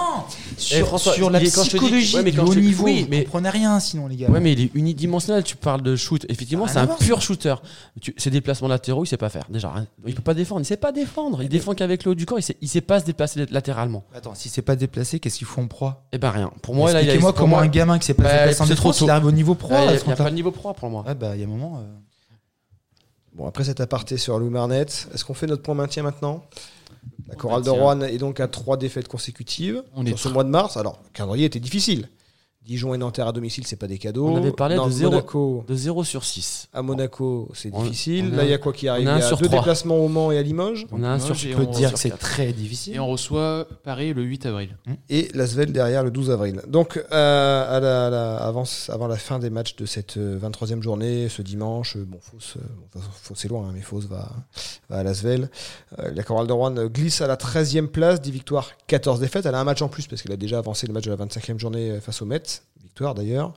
sur, 0.56 0.86
François, 0.86 1.12
sur 1.12 1.30
la 1.30 1.40
il 1.42 1.50
psychologie 1.50 2.16
ouais, 2.16 2.22
mais 2.22 2.32
de 2.32 2.40
haut 2.40 2.54
dis- 2.54 2.60
niveau, 2.60 2.84
oui, 2.84 3.06
mais- 3.10 3.24
comprenez 3.24 3.50
rien 3.50 3.78
sinon, 3.80 4.06
les 4.08 4.16
gars. 4.16 4.28
Ouais, 4.28 4.40
mais 4.40 4.52
il 4.52 4.60
est 4.62 4.70
unidimensionnel. 4.74 5.44
Tu 5.44 5.56
parles 5.56 5.82
de 5.82 5.94
shoot. 5.96 6.24
Effectivement, 6.28 6.66
c'est 6.66 6.78
un 6.78 6.86
pur 6.86 7.22
shooter. 7.22 7.54
Tu, 8.00 8.14
ses 8.16 8.30
déplacements 8.30 8.68
latéraux, 8.68 9.04
il 9.04 9.08
sait 9.08 9.16
pas 9.16 9.28
faire. 9.28 9.44
Déjà, 9.48 9.72
il 10.06 10.14
peut 10.14 10.22
pas 10.22 10.34
défendre. 10.34 10.60
Il 10.60 10.64
sait 10.64 10.76
pas 10.76 10.92
défendre. 10.92 11.42
Il 11.42 11.48
défend 11.48 11.74
qu'avec 11.74 12.04
le 12.04 12.10
haut 12.12 12.14
du 12.14 12.26
corps. 12.26 12.38
Il 12.38 12.42
sait, 12.42 12.56
il 12.60 12.68
sait 12.68 12.80
pas 12.80 13.00
se 13.00 13.04
déplacer 13.04 13.46
latéralement. 13.50 14.04
Attends, 14.14 14.34
si 14.34 14.48
c'est 14.48 14.62
pas 14.62 14.76
déplacé, 14.76 15.20
qu'est-ce 15.20 15.38
qu'il 15.38 15.46
faut 15.46 15.60
en 15.60 15.66
proie? 15.66 16.04
Eh 16.12 16.18
ben 16.18 16.30
rien. 16.30 16.50
Pour 16.62 16.74
moi, 16.74 16.92
là, 16.92 17.00
il 17.00 17.04
a. 17.08 17.14
Expliquez-moi 17.14 17.32
pour 17.32 17.40
comment 17.40 17.58
un 17.58 17.68
gamin 17.78 17.98
qui 17.98 18.06
sait 18.06 18.14
pas 18.14 18.22
Bah, 18.24 18.54
trop 18.76 18.92
il 18.92 19.10
arrive 19.10 19.26
au 19.26 19.32
niveau 19.32 19.54
pro. 19.54 19.74
il 19.74 20.06
n'y 20.06 20.12
a, 20.12 20.16
pas 20.16 20.24
le 20.28 20.34
niveau 20.34 20.50
pro 20.50 20.72
pour 20.74 20.90
moi. 20.90 21.04
Ouais, 21.06 21.14
bah, 21.14 21.34
il 21.34 21.40
y 21.40 21.44
a 21.44 21.46
un 21.46 21.50
moment. 21.50 21.78
euh, 21.78 21.86
Bon, 23.34 23.46
après 23.46 23.64
cet 23.64 23.80
aparté 23.80 24.16
sur 24.16 24.38
Louis 24.38 24.50
Marnet, 24.50 24.82
est-ce 25.14 25.24
qu'on 25.24 25.34
fait 25.34 25.46
notre 25.46 25.62
point 25.62 25.74
maintien 25.74 26.02
maintenant? 26.02 26.44
La 27.28 27.36
chorale 27.36 27.62
de. 27.62 27.70
Rouen 27.70 28.00
est 28.00 28.18
donc 28.18 28.40
à 28.40 28.48
trois 28.48 28.76
défaites 28.76 29.06
consécutives 29.06 29.82
On 29.94 30.04
sur 30.04 30.14
est 30.14 30.18
ce 30.18 30.28
mois 30.28 30.44
de 30.44 30.48
mars. 30.48 30.76
Alors, 30.76 30.98
le 31.04 31.10
calendrier 31.12 31.46
était 31.46 31.60
difficile. 31.60 32.08
Dijon 32.68 32.92
et 32.92 32.98
Nanterre 32.98 33.26
à 33.28 33.32
domicile, 33.32 33.66
c'est 33.66 33.76
pas 33.76 33.86
des 33.86 33.96
cadeaux. 33.96 34.28
On 34.28 34.36
avait 34.36 34.52
parlé 34.52 34.74
de 34.74 34.80
Nantes, 34.80 34.92
zéro. 34.92 35.10
Monaco, 35.10 35.64
De 35.66 35.74
0 35.74 36.04
sur 36.04 36.22
6. 36.22 36.68
à 36.74 36.82
Monaco, 36.82 37.48
c'est 37.54 37.70
difficile. 37.70 38.28
on 38.30 38.36
Là, 38.36 38.44
il 38.44 38.50
y 38.50 38.52
a 38.52 38.58
quoi 38.58 38.74
qui 38.74 38.88
on 38.90 38.92
arrive? 38.92 39.08
Il 39.16 39.20
y 39.20 39.22
a 39.24 39.34
deux 39.36 39.48
déplacements 39.48 39.96
au 39.96 40.08
Mans 40.08 40.30
et 40.32 40.36
à 40.36 40.42
Limoges? 40.42 40.86
On 40.92 41.02
a 41.02 41.08
un 41.08 41.18
sur 41.18 41.34
Je 41.34 41.48
peux 41.54 41.62
on- 41.62 41.66
te 41.66 41.74
dire 41.76 41.94
que 41.94 41.98
c'est 41.98 42.10
très 42.10 42.52
difficile. 42.52 42.94
Et 42.96 42.98
on 42.98 43.06
reçoit 43.08 43.66
Paris 43.84 44.12
le 44.12 44.22
8 44.22 44.44
avril. 44.44 44.76
et 45.08 45.28
Lasvel 45.32 45.72
derrière 45.72 46.04
le 46.04 46.10
12 46.10 46.30
avril. 46.30 46.60
Donc, 46.68 47.02
euh, 47.10 47.76
à 47.76 47.80
la, 47.80 48.06
à 48.08 48.10
la- 48.10 48.36
avant, 48.36 48.64
avant 48.90 49.06
la 49.06 49.16
fin 49.16 49.38
des 49.38 49.48
matchs 49.48 49.74
de 49.76 49.86
cette 49.86 50.18
euh, 50.18 50.36
23e 50.38 50.82
journée, 50.82 51.30
ce 51.30 51.40
dimanche, 51.40 51.96
euh, 51.96 52.04
bon, 52.06 52.18
euh, 52.56 53.00
Fos, 53.22 53.34
c'est 53.34 53.48
loin, 53.48 53.66
hein, 53.68 53.72
mais 53.74 53.80
Fos 53.80 54.00
va, 54.00 54.28
va 54.90 54.96
à 54.98 55.02
Lasvel. 55.02 55.48
Euh, 55.98 56.10
la 56.14 56.22
chorale 56.22 56.46
de 56.46 56.52
Rouen 56.52 56.76
euh, 56.76 56.88
glisse 56.88 57.22
à 57.22 57.26
la 57.26 57.36
13e 57.38 57.88
place, 57.88 58.20
10 58.20 58.30
victoires, 58.30 58.72
14 58.88 59.20
défaites. 59.20 59.46
Elle 59.46 59.54
a 59.54 59.60
un 59.60 59.64
match 59.64 59.80
en 59.80 59.88
plus 59.88 60.06
parce 60.06 60.20
qu'elle 60.20 60.32
a 60.32 60.36
déjà 60.36 60.58
avancé 60.58 60.86
le 60.86 60.92
match 60.92 61.04
de 61.04 61.10
la 61.10 61.16
25e 61.16 61.58
journée 61.58 61.92
euh, 61.92 62.00
face 62.02 62.20
au 62.20 62.26
Metz. 62.26 62.57
Victoire 62.82 63.14
d'ailleurs. 63.14 63.52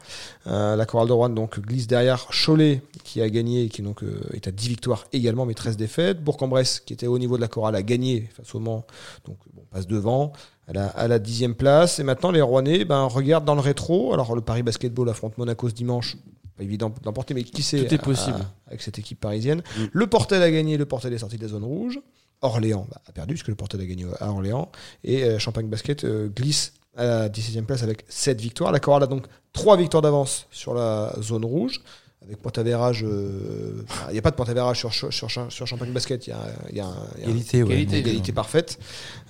Euh, 0.47 0.75
la 0.75 0.85
chorale 0.85 1.07
de 1.07 1.13
Rouen 1.13 1.29
donc, 1.29 1.59
glisse 1.59 1.87
derrière 1.87 2.27
Cholet 2.27 2.81
qui 3.03 3.21
a 3.21 3.29
gagné 3.29 3.63
et 3.63 3.69
qui 3.69 3.81
donc, 3.81 4.03
euh, 4.03 4.21
est 4.33 4.47
à 4.47 4.51
10 4.51 4.69
victoires 4.69 5.05
également, 5.13 5.45
mais 5.45 5.53
13 5.55 5.77
défaites. 5.77 6.23
Bourg-en-Bresse 6.23 6.79
qui 6.79 6.93
était 6.93 7.07
au 7.07 7.17
niveau 7.17 7.37
de 7.37 7.41
la 7.41 7.47
chorale 7.47 7.75
a 7.75 7.81
gagné 7.81 8.29
face 8.35 8.53
au 8.53 8.59
Mans, 8.59 8.85
donc 9.25 9.37
bon, 9.53 9.63
passe 9.71 9.87
devant 9.87 10.33
à 10.67 10.73
la, 10.73 10.87
à 10.87 11.07
la 11.07 11.17
dixième 11.17 11.55
place. 11.55 11.97
Et 11.99 12.03
maintenant, 12.03 12.31
les 12.31 12.41
Rouennais 12.41 12.85
ben, 12.85 13.05
regardent 13.05 13.45
dans 13.45 13.55
le 13.55 13.61
rétro. 13.61 14.13
Alors, 14.13 14.35
le 14.35 14.41
Paris 14.41 14.63
Basketball 14.63 15.09
affronte 15.09 15.37
Monaco 15.37 15.67
ce 15.69 15.73
dimanche. 15.73 16.17
Pas 16.55 16.63
évident 16.63 16.93
d'emporter, 17.01 17.33
mais 17.33 17.43
qui 17.43 17.63
sait 17.63 17.83
Tout 17.83 17.93
est 17.93 17.97
possible. 17.97 18.37
à- 18.37 18.67
avec 18.67 18.81
cette 18.81 18.99
équipe 18.99 19.19
parisienne. 19.19 19.63
Mm. 19.77 19.83
Le 19.91 20.07
Portel 20.07 20.43
a 20.43 20.51
gagné, 20.51 20.77
le 20.77 20.85
Portel 20.85 21.13
est 21.13 21.17
sorti 21.17 21.37
de 21.37 21.41
la 21.43 21.47
zone 21.47 21.63
rouge. 21.63 21.99
Orléans 22.41 22.87
bah, 22.91 23.01
a 23.07 23.11
perdu, 23.11 23.33
puisque 23.33 23.47
le 23.47 23.55
Portel 23.55 23.81
a 23.81 23.85
gagné 23.85 24.05
à 24.19 24.29
Orléans. 24.29 24.71
Et 25.03 25.23
euh, 25.23 25.39
Champagne 25.39 25.67
Basket 25.67 26.05
glisse 26.35 26.73
à 26.95 27.03
la 27.05 27.29
17e 27.29 27.63
place 27.63 27.83
avec 27.83 28.05
7 28.09 28.39
victoires. 28.41 28.71
La 28.71 28.79
Chorale 28.79 29.03
a 29.03 29.07
donc 29.07 29.25
3 29.53 29.77
victoires 29.77 30.01
d'avance 30.01 30.47
sur 30.51 30.73
la 30.73 31.13
zone 31.21 31.45
rouge. 31.45 31.81
Avec 32.23 32.37
point 32.39 32.51
d'avérage, 32.53 33.03
euh, 33.03 33.83
il 34.09 34.13
n'y 34.13 34.19
a 34.19 34.21
pas 34.21 34.29
de 34.29 34.35
point 34.35 34.45
d'avérage 34.45 34.77
sur, 34.77 34.93
sur, 34.93 35.11
sur, 35.11 35.29
sur 35.51 35.65
Champagne 35.67 35.91
Basket, 35.91 36.27
il 36.27 36.29
y 36.29 36.33
a, 36.33 36.39
il 36.69 36.75
y 36.77 36.79
a 36.79 36.85
un- 36.85 37.07
il 37.17 37.21
y 37.21 37.23
a 37.23 37.27
un- 37.27 37.29
Égalité, 37.31 37.63
ouais. 37.63 37.69
Égalité. 37.73 37.93
une 37.99 38.07
égalité 38.07 38.31
parfaite. 38.31 38.77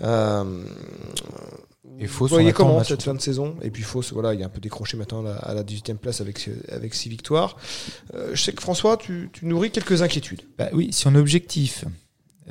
Euh, 0.01 0.63
Et 1.99 2.07
Fos, 2.07 2.25
vous 2.27 2.33
on 2.33 2.37
voyez 2.37 2.51
comment 2.51 2.83
cette 2.83 3.03
fin 3.03 3.13
de 3.13 3.21
saison? 3.21 3.55
Et 3.61 3.69
puis 3.71 3.83
Fos, 3.83 4.03
voilà, 4.11 4.33
il 4.33 4.41
est 4.41 4.43
un 4.43 4.49
peu 4.49 4.59
décroché 4.59 4.97
maintenant 4.97 5.21
à 5.21 5.29
la- 5.29 5.35
à 5.37 5.53
la 5.53 5.63
18e 5.63 5.97
place 5.97 6.19
avec, 6.19 6.49
avec 6.69 6.93
6 6.93 7.07
victoires. 7.09 7.55
Euh, 8.13 8.31
je 8.33 8.41
sais 8.43 8.51
que 8.53 8.61
François, 8.61 8.97
tu, 8.97 9.29
tu 9.31 9.45
nourris 9.45 9.71
quelques 9.71 10.01
inquiétudes. 10.01 10.41
Bah 10.57 10.67
oui, 10.73 10.89
si 10.91 11.07
un 11.07 11.15
objectif 11.15 11.85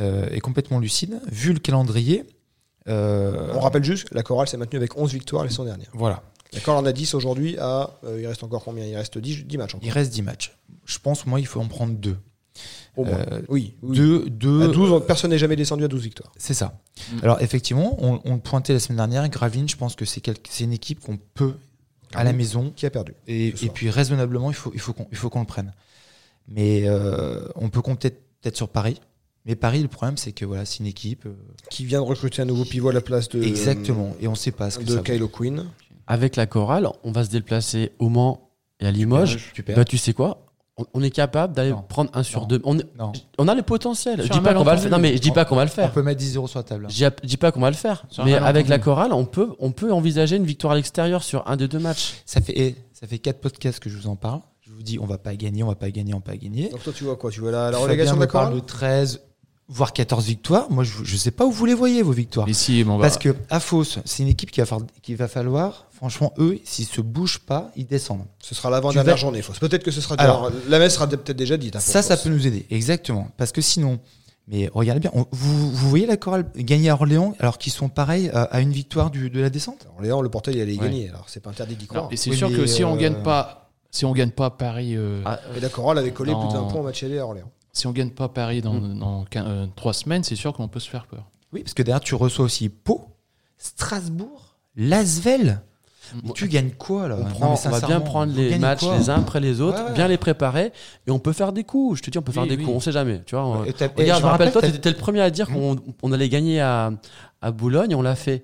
euh, 0.00 0.26
est 0.30 0.40
complètement 0.40 0.78
lucide, 0.78 1.20
vu 1.30 1.52
le 1.52 1.58
calendrier, 1.58 2.24
euh, 2.88 3.52
On 3.54 3.60
rappelle 3.60 3.84
juste, 3.84 4.08
la 4.12 4.22
chorale 4.22 4.48
s'est 4.48 4.56
maintenue 4.56 4.78
avec 4.78 4.96
11 4.96 5.12
victoires 5.12 5.44
les 5.44 5.50
saisons 5.50 5.64
dernières. 5.64 5.90
voilà, 5.92 6.22
La 6.52 6.60
chorale 6.60 6.82
en 6.82 6.86
a 6.86 6.92
10 6.92 7.14
aujourd'hui. 7.14 7.56
À, 7.58 7.90
euh, 8.04 8.20
il 8.20 8.26
reste 8.26 8.42
encore 8.42 8.64
combien? 8.64 8.84
Il 8.86 8.96
reste 8.96 9.18
10, 9.18 9.44
10 9.44 9.56
matchs 9.58 9.74
encore. 9.74 9.86
il 9.86 9.92
reste 9.92 10.12
10 10.12 10.22
matchs. 10.22 10.56
Je 10.86 10.98
pense, 10.98 11.26
moi, 11.26 11.40
il 11.40 11.46
faut 11.46 11.60
en 11.60 11.68
prendre 11.68 11.94
deux. 11.94 12.16
Au 12.96 13.04
moins. 13.04 13.14
Euh, 13.30 13.42
oui. 13.48 13.74
oui. 13.82 13.96
Deux, 13.96 14.28
deux, 14.28 14.64
À 14.64 14.68
12, 14.68 15.04
personne 15.06 15.30
n'est 15.30 15.38
jamais 15.38 15.56
descendu 15.56 15.84
à 15.84 15.88
12 15.88 16.02
victoires. 16.02 16.32
C'est 16.36 16.54
ça. 16.54 16.78
Mm. 17.12 17.16
Alors 17.22 17.40
effectivement, 17.40 17.96
on, 18.02 18.20
on 18.24 18.34
le 18.34 18.40
pointait 18.40 18.72
la 18.72 18.80
semaine 18.80 18.96
dernière, 18.96 19.28
Gravelines, 19.28 19.68
je 19.68 19.76
pense 19.76 19.94
que 19.94 20.04
c'est 20.04 20.20
quel- 20.20 20.36
c'est 20.48 20.64
une 20.64 20.72
équipe 20.72 21.00
qu'on 21.00 21.16
peut 21.34 21.54
à 22.12 22.24
la 22.24 22.30
oui. 22.30 22.36
maison 22.38 22.72
Qui 22.74 22.86
a 22.86 22.90
perdu 22.90 23.14
et, 23.28 23.52
puis 23.72 23.88
raisonnablement, 23.88 24.50
il 24.50 24.54
faut, 24.56 24.72
il 24.74 24.80
faut 24.80 24.92
qu'on 24.92 25.06
il 25.12 25.16
faut 25.16 25.30
qu'on 25.30 25.40
le 25.40 25.46
prenne. 25.46 25.72
Mais 26.48 26.82
euh, 26.88 27.46
on 27.54 27.68
peut 27.68 27.80
compter 27.82 28.10
peut-être 28.10 28.56
sur 28.56 28.68
Paris. 28.68 29.00
Mais 29.46 29.54
Paris, 29.56 29.80
le 29.82 29.88
problème, 29.88 30.16
c'est 30.16 30.32
que 30.32 30.44
voilà, 30.44 30.64
c'est 30.64 30.80
une 30.80 30.86
équipe. 30.86 31.24
euh, 31.26 31.32
Qui 31.70 31.84
vient 31.84 32.00
de 32.00 32.06
recruter 32.06 32.42
un 32.42 32.44
nouveau 32.44 32.64
pivot 32.64 32.90
à 32.90 32.92
la 32.92 33.00
place 33.00 33.28
de. 33.30 33.42
exactement. 33.42 34.14
Et 34.20 34.28
on 34.28 34.32
ne 34.32 34.36
sait 34.36 34.50
pas 34.52 34.70
ce 34.70 34.78
que 34.78 34.84
De 34.84 34.96
ça. 34.96 35.02
Kylo 35.02 35.28
Quinn. 35.28 35.64
Avec 36.06 36.36
la 36.36 36.46
chorale, 36.46 36.88
on 37.04 37.12
va 37.12 37.24
se 37.24 37.30
déplacer 37.30 37.92
au 37.98 38.08
Mans 38.08 38.50
et 38.80 38.86
à 38.86 38.90
Limoges. 38.90 39.50
Tu 39.54 39.62
perds. 39.62 39.76
Bah, 39.76 39.84
tu 39.84 39.96
sais 39.96 40.12
quoi? 40.12 40.46
On, 40.76 40.84
on 40.94 41.02
est 41.02 41.10
capable 41.10 41.54
d'aller 41.54 41.74
prendre 41.88 42.10
un 42.14 42.22
sur 42.22 42.42
Non. 42.42 42.46
deux. 42.48 42.60
On, 42.64 42.74
Non. 42.74 43.12
on 43.38 43.48
a 43.48 43.54
le 43.54 43.62
potentiel. 43.62 44.18
Je 44.18 44.24
Sur 44.24 44.32
dis 44.34 44.38
un 44.38 44.42
pas 44.42 44.54
qu'on 44.54 44.62
va 44.64 44.74
le 44.74 44.80
faire. 44.80 44.90
Non, 44.90 44.98
mais 44.98 45.14
je 45.16 45.20
dis 45.22 45.30
pas 45.30 45.44
qu'on 45.44 45.56
va 45.56 45.64
le 45.64 45.70
On 45.70 45.74
faire. 45.74 45.92
peut 45.92 46.02
mettre 46.02 46.18
10 46.18 46.36
euros 46.36 46.48
sur 46.48 46.58
la 46.58 46.62
table. 46.64 46.86
Je 46.88 46.94
dis- 46.94 47.04
je 47.22 47.26
dis 47.28 47.36
pas 47.36 47.52
qu'on 47.52 47.60
va 47.60 47.70
le 47.70 47.76
faire. 47.76 48.04
Sur 48.10 48.24
Mais 48.24 48.34
avec 48.34 48.68
la 48.68 48.78
chorale, 48.78 49.12
on 49.12 49.24
peut, 49.24 49.50
on 49.58 49.72
peut 49.72 49.92
envisager 49.92 50.36
une 50.36 50.44
victoire 50.46 50.72
à 50.72 50.76
l'extérieur 50.76 51.22
sur 51.22 51.46
un 51.48 51.56
des 51.56 51.68
deux 51.68 51.78
matchs. 51.78 52.22
Ça 52.26 52.40
fait, 52.40 52.54
eh, 52.56 52.76
ça 52.92 53.06
fait 53.06 53.18
4 53.18 53.40
podcasts 53.40 53.78
que 53.80 53.88
je 53.90 53.96
vous 53.96 54.06
en 54.06 54.16
parle. 54.16 54.40
Je 54.62 54.70
vous 54.72 54.82
dis, 54.82 54.98
on 54.98 55.06
va 55.06 55.18
pas 55.18 55.34
gagner, 55.36 55.62
on 55.62 55.68
va 55.68 55.74
pas 55.74 55.90
gagner, 55.90 56.14
on 56.14 56.18
va 56.18 56.22
pas 56.24 56.36
gagner. 56.36 56.68
Donc 56.70 56.82
toi, 56.82 56.92
tu 56.94 57.04
vois 57.04 57.16
quoi? 57.16 57.30
Tu 57.30 57.40
vois 57.40 57.50
la, 57.50 57.70
la 57.70 57.78
relégation 57.78 58.14
de 58.16 58.20
la 58.20 58.26
parle 58.26 58.54
de 58.54 58.60
13, 58.60 59.20
voire 59.72 59.92
14 59.92 60.26
victoires. 60.26 60.66
Moi, 60.70 60.82
je, 60.84 60.92
je 61.04 61.16
sais 61.16 61.30
pas 61.30 61.46
où 61.46 61.50
vous 61.52 61.64
les 61.64 61.74
voyez, 61.74 62.02
vos 62.02 62.12
victoires. 62.12 62.46
Mais 62.46 62.52
si, 62.52 62.82
mais 62.84 62.90
on 62.90 62.98
va. 62.98 63.02
Parce 63.06 63.18
que 63.18 63.34
à 63.48 63.60
Fos, 63.60 63.84
c'est 64.04 64.22
une 64.22 64.28
équipe 64.28 64.50
qui 64.50 64.60
va, 64.60 64.66
falloir, 64.66 64.88
qui 65.02 65.14
va 65.14 65.28
falloir, 65.28 65.86
franchement, 65.92 66.34
eux, 66.38 66.58
s'ils 66.64 66.86
se 66.86 67.00
bougent 67.00 67.38
pas, 67.38 67.70
ils 67.76 67.86
descendent. 67.86 68.26
Ce 68.42 68.54
sera 68.54 68.68
l'avant-dernière 68.68 69.14
vas- 69.14 69.20
journée. 69.20 69.42
Faut- 69.42 69.52
Peut-être 69.60 69.84
que 69.84 69.90
ce 69.92 70.00
sera. 70.00 70.16
Alors- 70.16 70.50
la 70.68 70.78
messe 70.78 70.94
sera 70.94 71.06
peut-être 71.06 71.36
déjà 71.36 71.56
dite. 71.56 71.76
hein, 71.76 71.80
Ça, 71.80 72.02
ça 72.02 72.16
peut 72.16 72.28
nous 72.30 72.46
aider, 72.46 72.66
exactement. 72.70 73.28
Parce 73.36 73.52
que 73.52 73.60
sinon, 73.60 74.00
mais 74.48 74.68
regardez 74.74 75.00
bien, 75.00 75.10
on- 75.14 75.26
vous, 75.30 75.70
vous 75.70 75.88
voyez 75.88 76.06
la 76.06 76.16
chorale 76.16 76.46
gagner 76.56 76.88
à 76.90 76.94
Orléans 76.94 77.34
alors 77.38 77.56
qu'ils 77.58 77.72
sont 77.72 77.88
pareils 77.88 78.28
à, 78.30 78.42
à 78.42 78.60
une 78.60 78.72
victoire 78.72 79.10
du, 79.10 79.30
de 79.30 79.40
la 79.40 79.50
descente? 79.50 79.86
Orléans, 79.96 80.20
le 80.20 80.28
Portel, 80.28 80.56
il 80.56 80.60
allait 80.62 80.72
Ouais. 80.76 80.84
gagner. 80.84 81.08
Alors, 81.10 81.26
c'est 81.28 81.40
pas 81.40 81.50
interdit 81.50 81.76
d'y 81.76 81.86
croire. 81.86 82.04
Non, 82.04 82.10
et 82.10 82.16
c'est 82.16 82.30
Oui, 82.30 82.36
sûr 82.36 82.50
que 82.50 82.66
si 82.66 82.82
on 82.82 82.94
euh, 82.94 82.98
gagne 82.98 83.22
pas, 83.22 83.70
si 83.92 84.04
on 84.04 84.12
gagne 84.12 84.30
pas 84.32 84.50
Paris, 84.50 84.96
euh, 84.96 85.22
Ah, 85.24 85.38
Et 85.56 85.60
la 85.60 85.68
chorale 85.68 85.98
avait 85.98 86.10
collé 86.12 86.32
Non. 86.32 86.40
plus 86.46 86.52
d'un 86.54 86.64
point 86.64 86.80
au 86.80 86.84
match 86.84 87.02
aller 87.04 87.18
à 87.18 87.24
Orléans. 87.26 87.50
Si 87.72 87.86
on 87.86 87.92
gagne 87.92 88.10
pas 88.10 88.28
Paris 88.28 88.60
dans, 88.62 88.74
Mm. 88.74 88.98
dans 88.98 89.24
euh, 89.36 89.66
trois 89.76 89.92
semaines, 89.92 90.24
c'est 90.24 90.36
sûr 90.36 90.52
qu'on 90.52 90.68
peut 90.68 90.80
se 90.80 90.88
faire 90.90 91.06
peur. 91.06 91.24
Oui, 91.52 91.62
parce 91.62 91.74
que 91.74 91.82
derrière, 91.82 92.00
tu 92.00 92.14
reçois 92.14 92.44
aussi 92.44 92.68
Pau, 92.68 93.06
Strasbourg, 93.58 94.56
Lasvel. 94.76 95.60
Bon, 96.24 96.32
tu 96.32 96.48
gagnes 96.48 96.70
quoi 96.70 97.06
là? 97.06 97.16
On, 97.20 97.24
prend- 97.24 97.54
va 97.54 97.80
bien 97.86 98.00
prendre 98.00 98.32
les 98.34 98.58
matchs 98.58 98.82
les 98.98 99.10
uns 99.10 99.20
après 99.20 99.38
les 99.38 99.60
autres, 99.60 99.78
Ouais, 99.80 99.88
ouais. 99.90 99.94
bien 99.94 100.08
les 100.08 100.16
préparer 100.16 100.72
et 101.06 101.10
on 101.12 101.20
peut 101.20 101.32
faire 101.32 101.52
des 101.52 101.62
coups. 101.62 101.98
Je 101.98 102.02
te 102.02 102.10
dis, 102.10 102.18
on 102.18 102.22
peut 102.22 102.32
faire 102.32 102.42
Oui, 102.42 102.48
des 102.48 102.56
oui. 102.56 102.64
coups. 102.64 102.76
On 102.76 102.80
sait 102.80 102.90
jamais. 102.90 103.22
Tu 103.24 103.36
vois. 103.36 103.46
on- 103.46 103.64
Et 103.64 103.68
et 103.68 103.72
Regarde, 103.96 104.20
je 104.20 104.26
me 104.26 104.30
rappelle, 104.30 104.50
toi, 104.50 104.60
tu 104.62 104.68
étais 104.68 104.90
le 104.90 104.96
premier 104.96 105.20
à 105.20 105.30
dire 105.30 105.46
qu'on 105.48 105.76
on 106.02 106.12
allait 106.12 106.28
gagner 106.28 106.60
à, 106.60 106.90
à 107.40 107.50
Boulogne. 107.52 107.94
On 107.94 108.02
l'a 108.02 108.16
fait. 108.16 108.42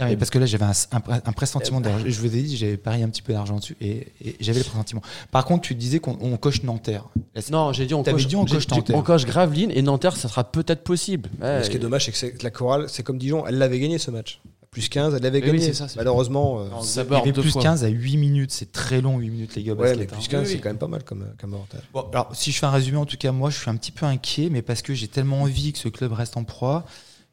Ah 0.00 0.06
parce 0.16 0.30
que 0.30 0.38
là, 0.38 0.46
j'avais 0.46 0.64
un, 0.64 0.70
un- 0.92 1.20
un 1.24 1.32
pressentiment 1.32 1.80
d'argent. 1.80 2.04
Je 2.06 2.18
vous 2.20 2.34
ai 2.34 2.42
dit, 2.42 2.56
j'avais 2.56 2.76
parié 2.78 3.04
un 3.04 3.08
petit 3.08 3.20
peu 3.22 3.32
d'argent 3.34 3.56
dessus 3.56 3.76
et, 3.80 4.08
et 4.24 4.36
j'avais 4.40 4.58
le 4.60 4.64
pressentiment. 4.64 5.02
Par 5.30 5.44
contre, 5.44 5.62
tu 5.68 5.74
disais 5.74 6.00
qu'on 6.00 6.16
on 6.20 6.36
coche 6.38 6.62
Nanterre. 6.62 7.08
Là, 7.34 7.42
Non, 7.50 7.72
j'ai 7.72 7.84
dit 7.86 7.94
on 7.94 8.02
coche, 8.02 8.26
dit 8.26 8.34
on 8.34 8.44
coche 8.46 8.66
dit 8.66 8.74
Nanterre. 8.74 8.96
on 8.96 9.02
coche 9.02 9.26
Gravelines 9.26 9.70
et 9.70 9.82
Nanterre, 9.82 10.16
ça 10.16 10.28
sera 10.28 10.44
peut-être 10.50 10.82
possible. 10.82 11.28
Ouais, 11.40 11.62
ce 11.62 11.70
qui 11.70 11.76
est 11.76 11.80
dommage, 11.80 12.08
c'est 12.12 12.32
que 12.32 12.42
la 12.42 12.50
chorale, 12.50 12.86
c'est 12.88 13.02
comme 13.02 13.18
Dijon, 13.18 13.46
elle 13.46 13.58
l'avait 13.58 13.78
gagné 13.80 13.98
ce 13.98 14.10
match. 14.10 14.40
Plus 14.70 14.88
15, 14.88 15.14
elle 15.14 15.22
l'avait 15.22 15.42
Oui, 15.42 15.48
gagné. 15.48 15.60
c'est 15.60 15.74
ça, 15.74 15.86
Malheureusement. 15.96 16.60
euh, 16.60 16.64
Ça 16.80 17.04
Il 17.06 17.12
y 17.12 17.16
avait 17.16 17.32
plus 17.34 17.50
fois. 17.50 17.60
15 17.62 17.84
à 17.84 17.88
8 17.88 18.16
minutes. 18.16 18.50
C'est 18.52 18.72
très 18.72 19.02
long, 19.02 19.18
8 19.18 19.28
minutes, 19.28 19.54
les 19.54 19.62
gars. 19.64 19.74
ouais, 19.74 19.94
mais 19.94 20.04
hein. 20.04 20.06
plus 20.10 20.26
15, 20.26 20.40
Oui, 20.40 20.46
c'est 20.48 20.54
oui. 20.54 20.60
quand 20.62 20.70
même 20.70 20.78
pas 20.78 20.88
mal 20.88 21.04
comme, 21.04 21.26
comme 21.38 21.52
avantage. 21.52 21.82
Bon, 21.92 22.06
alors, 22.10 22.30
si 22.34 22.50
je 22.52 22.58
fais 22.58 22.64
un 22.64 22.70
résumé, 22.70 22.96
en 22.96 23.04
tout 23.04 23.18
cas, 23.18 23.32
moi, 23.32 23.50
je 23.50 23.58
suis 23.58 23.68
un 23.68 23.76
petit 23.76 23.92
peu 23.92 24.06
inquiet, 24.06 24.48
mais 24.50 24.62
parce 24.62 24.80
que 24.80 24.94
j'ai 24.94 25.08
tellement 25.08 25.42
envie 25.42 25.74
que 25.74 25.78
ce 25.78 25.88
club 25.88 26.14
reste 26.14 26.38
en 26.38 26.44
proie 26.44 26.86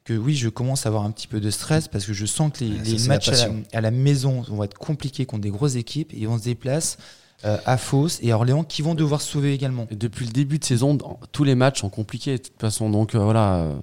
que 0.04 0.14
oui, 0.14 0.34
je 0.34 0.48
commence 0.48 0.86
à 0.86 0.88
avoir 0.88 1.04
un 1.04 1.10
petit 1.10 1.26
peu 1.28 1.40
de 1.40 1.50
stress 1.50 1.88
parce 1.88 2.04
que 2.06 2.12
je 2.12 2.26
sens 2.26 2.52
que 2.52 2.64
les, 2.64 2.70
Ouais, 2.70 2.76
ça, 2.78 2.90
les 2.90 2.98
c'est 2.98 3.08
la 3.08 3.14
matchs 3.14 3.28
à 3.28 3.30
la, 3.32 3.36
passion. 3.36 3.62
à 3.72 3.80
la 3.80 3.90
maison 3.90 4.40
vont 4.42 4.64
être 4.64 4.78
compliqués 4.78 5.26
contre 5.26 5.42
des 5.42 5.50
grosses 5.50 5.76
équipes 5.76 6.12
et 6.14 6.26
on 6.26 6.38
se 6.38 6.44
déplace 6.44 6.96
euh, 7.44 7.58
à 7.64 7.76
Fos 7.78 8.08
et 8.20 8.32
à 8.32 8.36
Orléans 8.36 8.64
qui 8.64 8.82
vont 8.82 8.94
devoir 8.94 9.20
se 9.20 9.30
sauver 9.30 9.54
également. 9.54 9.86
Et 9.90 9.96
depuis 9.96 10.26
le 10.26 10.32
début 10.32 10.58
de 10.58 10.64
saison, 10.64 10.98
tous 11.32 11.44
les 11.44 11.54
matchs 11.54 11.80
sont 11.80 11.88
compliqués 11.90 12.38
de 12.38 12.42
toute 12.42 12.60
façon. 12.60 12.90
Donc 12.90 13.14
euh, 13.14 13.18
voilà, 13.18 13.56
euh, 13.56 13.74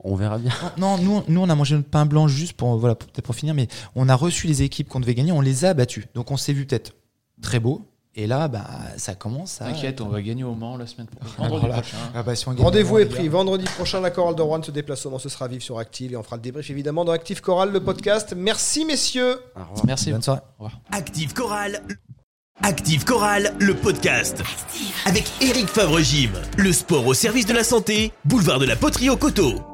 on 0.00 0.16
verra 0.16 0.38
bien. 0.38 0.52
Non, 0.78 0.98
nous, 0.98 1.22
nous, 1.28 1.40
on 1.40 1.48
a 1.48 1.54
mangé 1.54 1.74
notre 1.76 1.88
pain 1.88 2.06
blanc 2.06 2.28
juste 2.28 2.54
pour, 2.54 2.76
voilà, 2.76 2.94
peut-être 2.94 3.22
pour 3.22 3.34
finir, 3.34 3.54
mais 3.54 3.68
on 3.94 4.08
a 4.08 4.14
reçu 4.14 4.46
les 4.46 4.62
équipes 4.62 4.88
qu'on 4.88 5.00
devait 5.00 5.14
gagner, 5.14 5.32
on 5.32 5.40
les 5.40 5.64
a 5.64 5.72
battues. 5.74 6.06
Donc 6.14 6.30
on 6.30 6.36
s'est 6.36 6.52
vu 6.52 6.66
peut-être 6.66 6.94
très 7.42 7.60
beau. 7.60 7.86
Et 8.16 8.26
là, 8.28 8.46
bah, 8.46 8.64
ça 8.96 9.14
commence 9.14 9.60
à. 9.60 9.64
T'inquiète, 9.66 10.00
on 10.00 10.08
va 10.08 10.22
gagner 10.22 10.44
au 10.44 10.54
Mans 10.54 10.76
la 10.76 10.86
semaine 10.86 11.08
prochaine. 11.08 11.34
Ah, 11.36 11.42
Vendredi 11.42 11.66
voilà. 11.66 11.80
prochain. 11.82 11.96
Ah 12.14 12.22
bah, 12.22 12.36
si 12.36 12.44
Rendez-vous 12.44 12.98
est 12.98 13.06
pris. 13.06 13.28
Vendredi 13.28 13.64
prochain, 13.64 14.00
la 14.00 14.10
chorale 14.10 14.36
de 14.36 14.42
Rouen 14.42 14.62
se 14.62 14.70
déplace 14.70 15.04
au 15.06 15.10
Mans. 15.10 15.18
Ce 15.18 15.28
sera 15.28 15.48
vif 15.48 15.62
sur 15.64 15.78
Active 15.78 16.12
et 16.12 16.16
on 16.16 16.22
fera 16.22 16.36
le 16.36 16.42
débrief 16.42 16.70
évidemment 16.70 17.04
dans 17.04 17.12
Active 17.12 17.40
Chorale, 17.40 17.72
le 17.72 17.80
podcast. 17.80 18.34
Merci 18.36 18.84
messieurs. 18.84 19.40
Au 19.56 19.60
revoir. 19.60 19.86
Merci. 19.86 20.12
Bonne 20.12 20.22
soirée. 20.22 20.40
Active 20.92 21.32
Chorale. 21.34 21.82
Active 22.62 23.04
Chorale, 23.04 23.52
le 23.58 23.74
podcast. 23.74 24.42
Avec 25.06 25.24
Eric 25.40 25.66
Favre-Gym. 25.66 26.30
Le 26.56 26.72
sport 26.72 27.04
au 27.04 27.14
service 27.14 27.46
de 27.46 27.52
la 27.52 27.64
santé, 27.64 28.12
boulevard 28.24 28.60
de 28.60 28.66
la 28.66 28.76
Poterie 28.76 29.10
au 29.10 29.16
Coteau. 29.16 29.73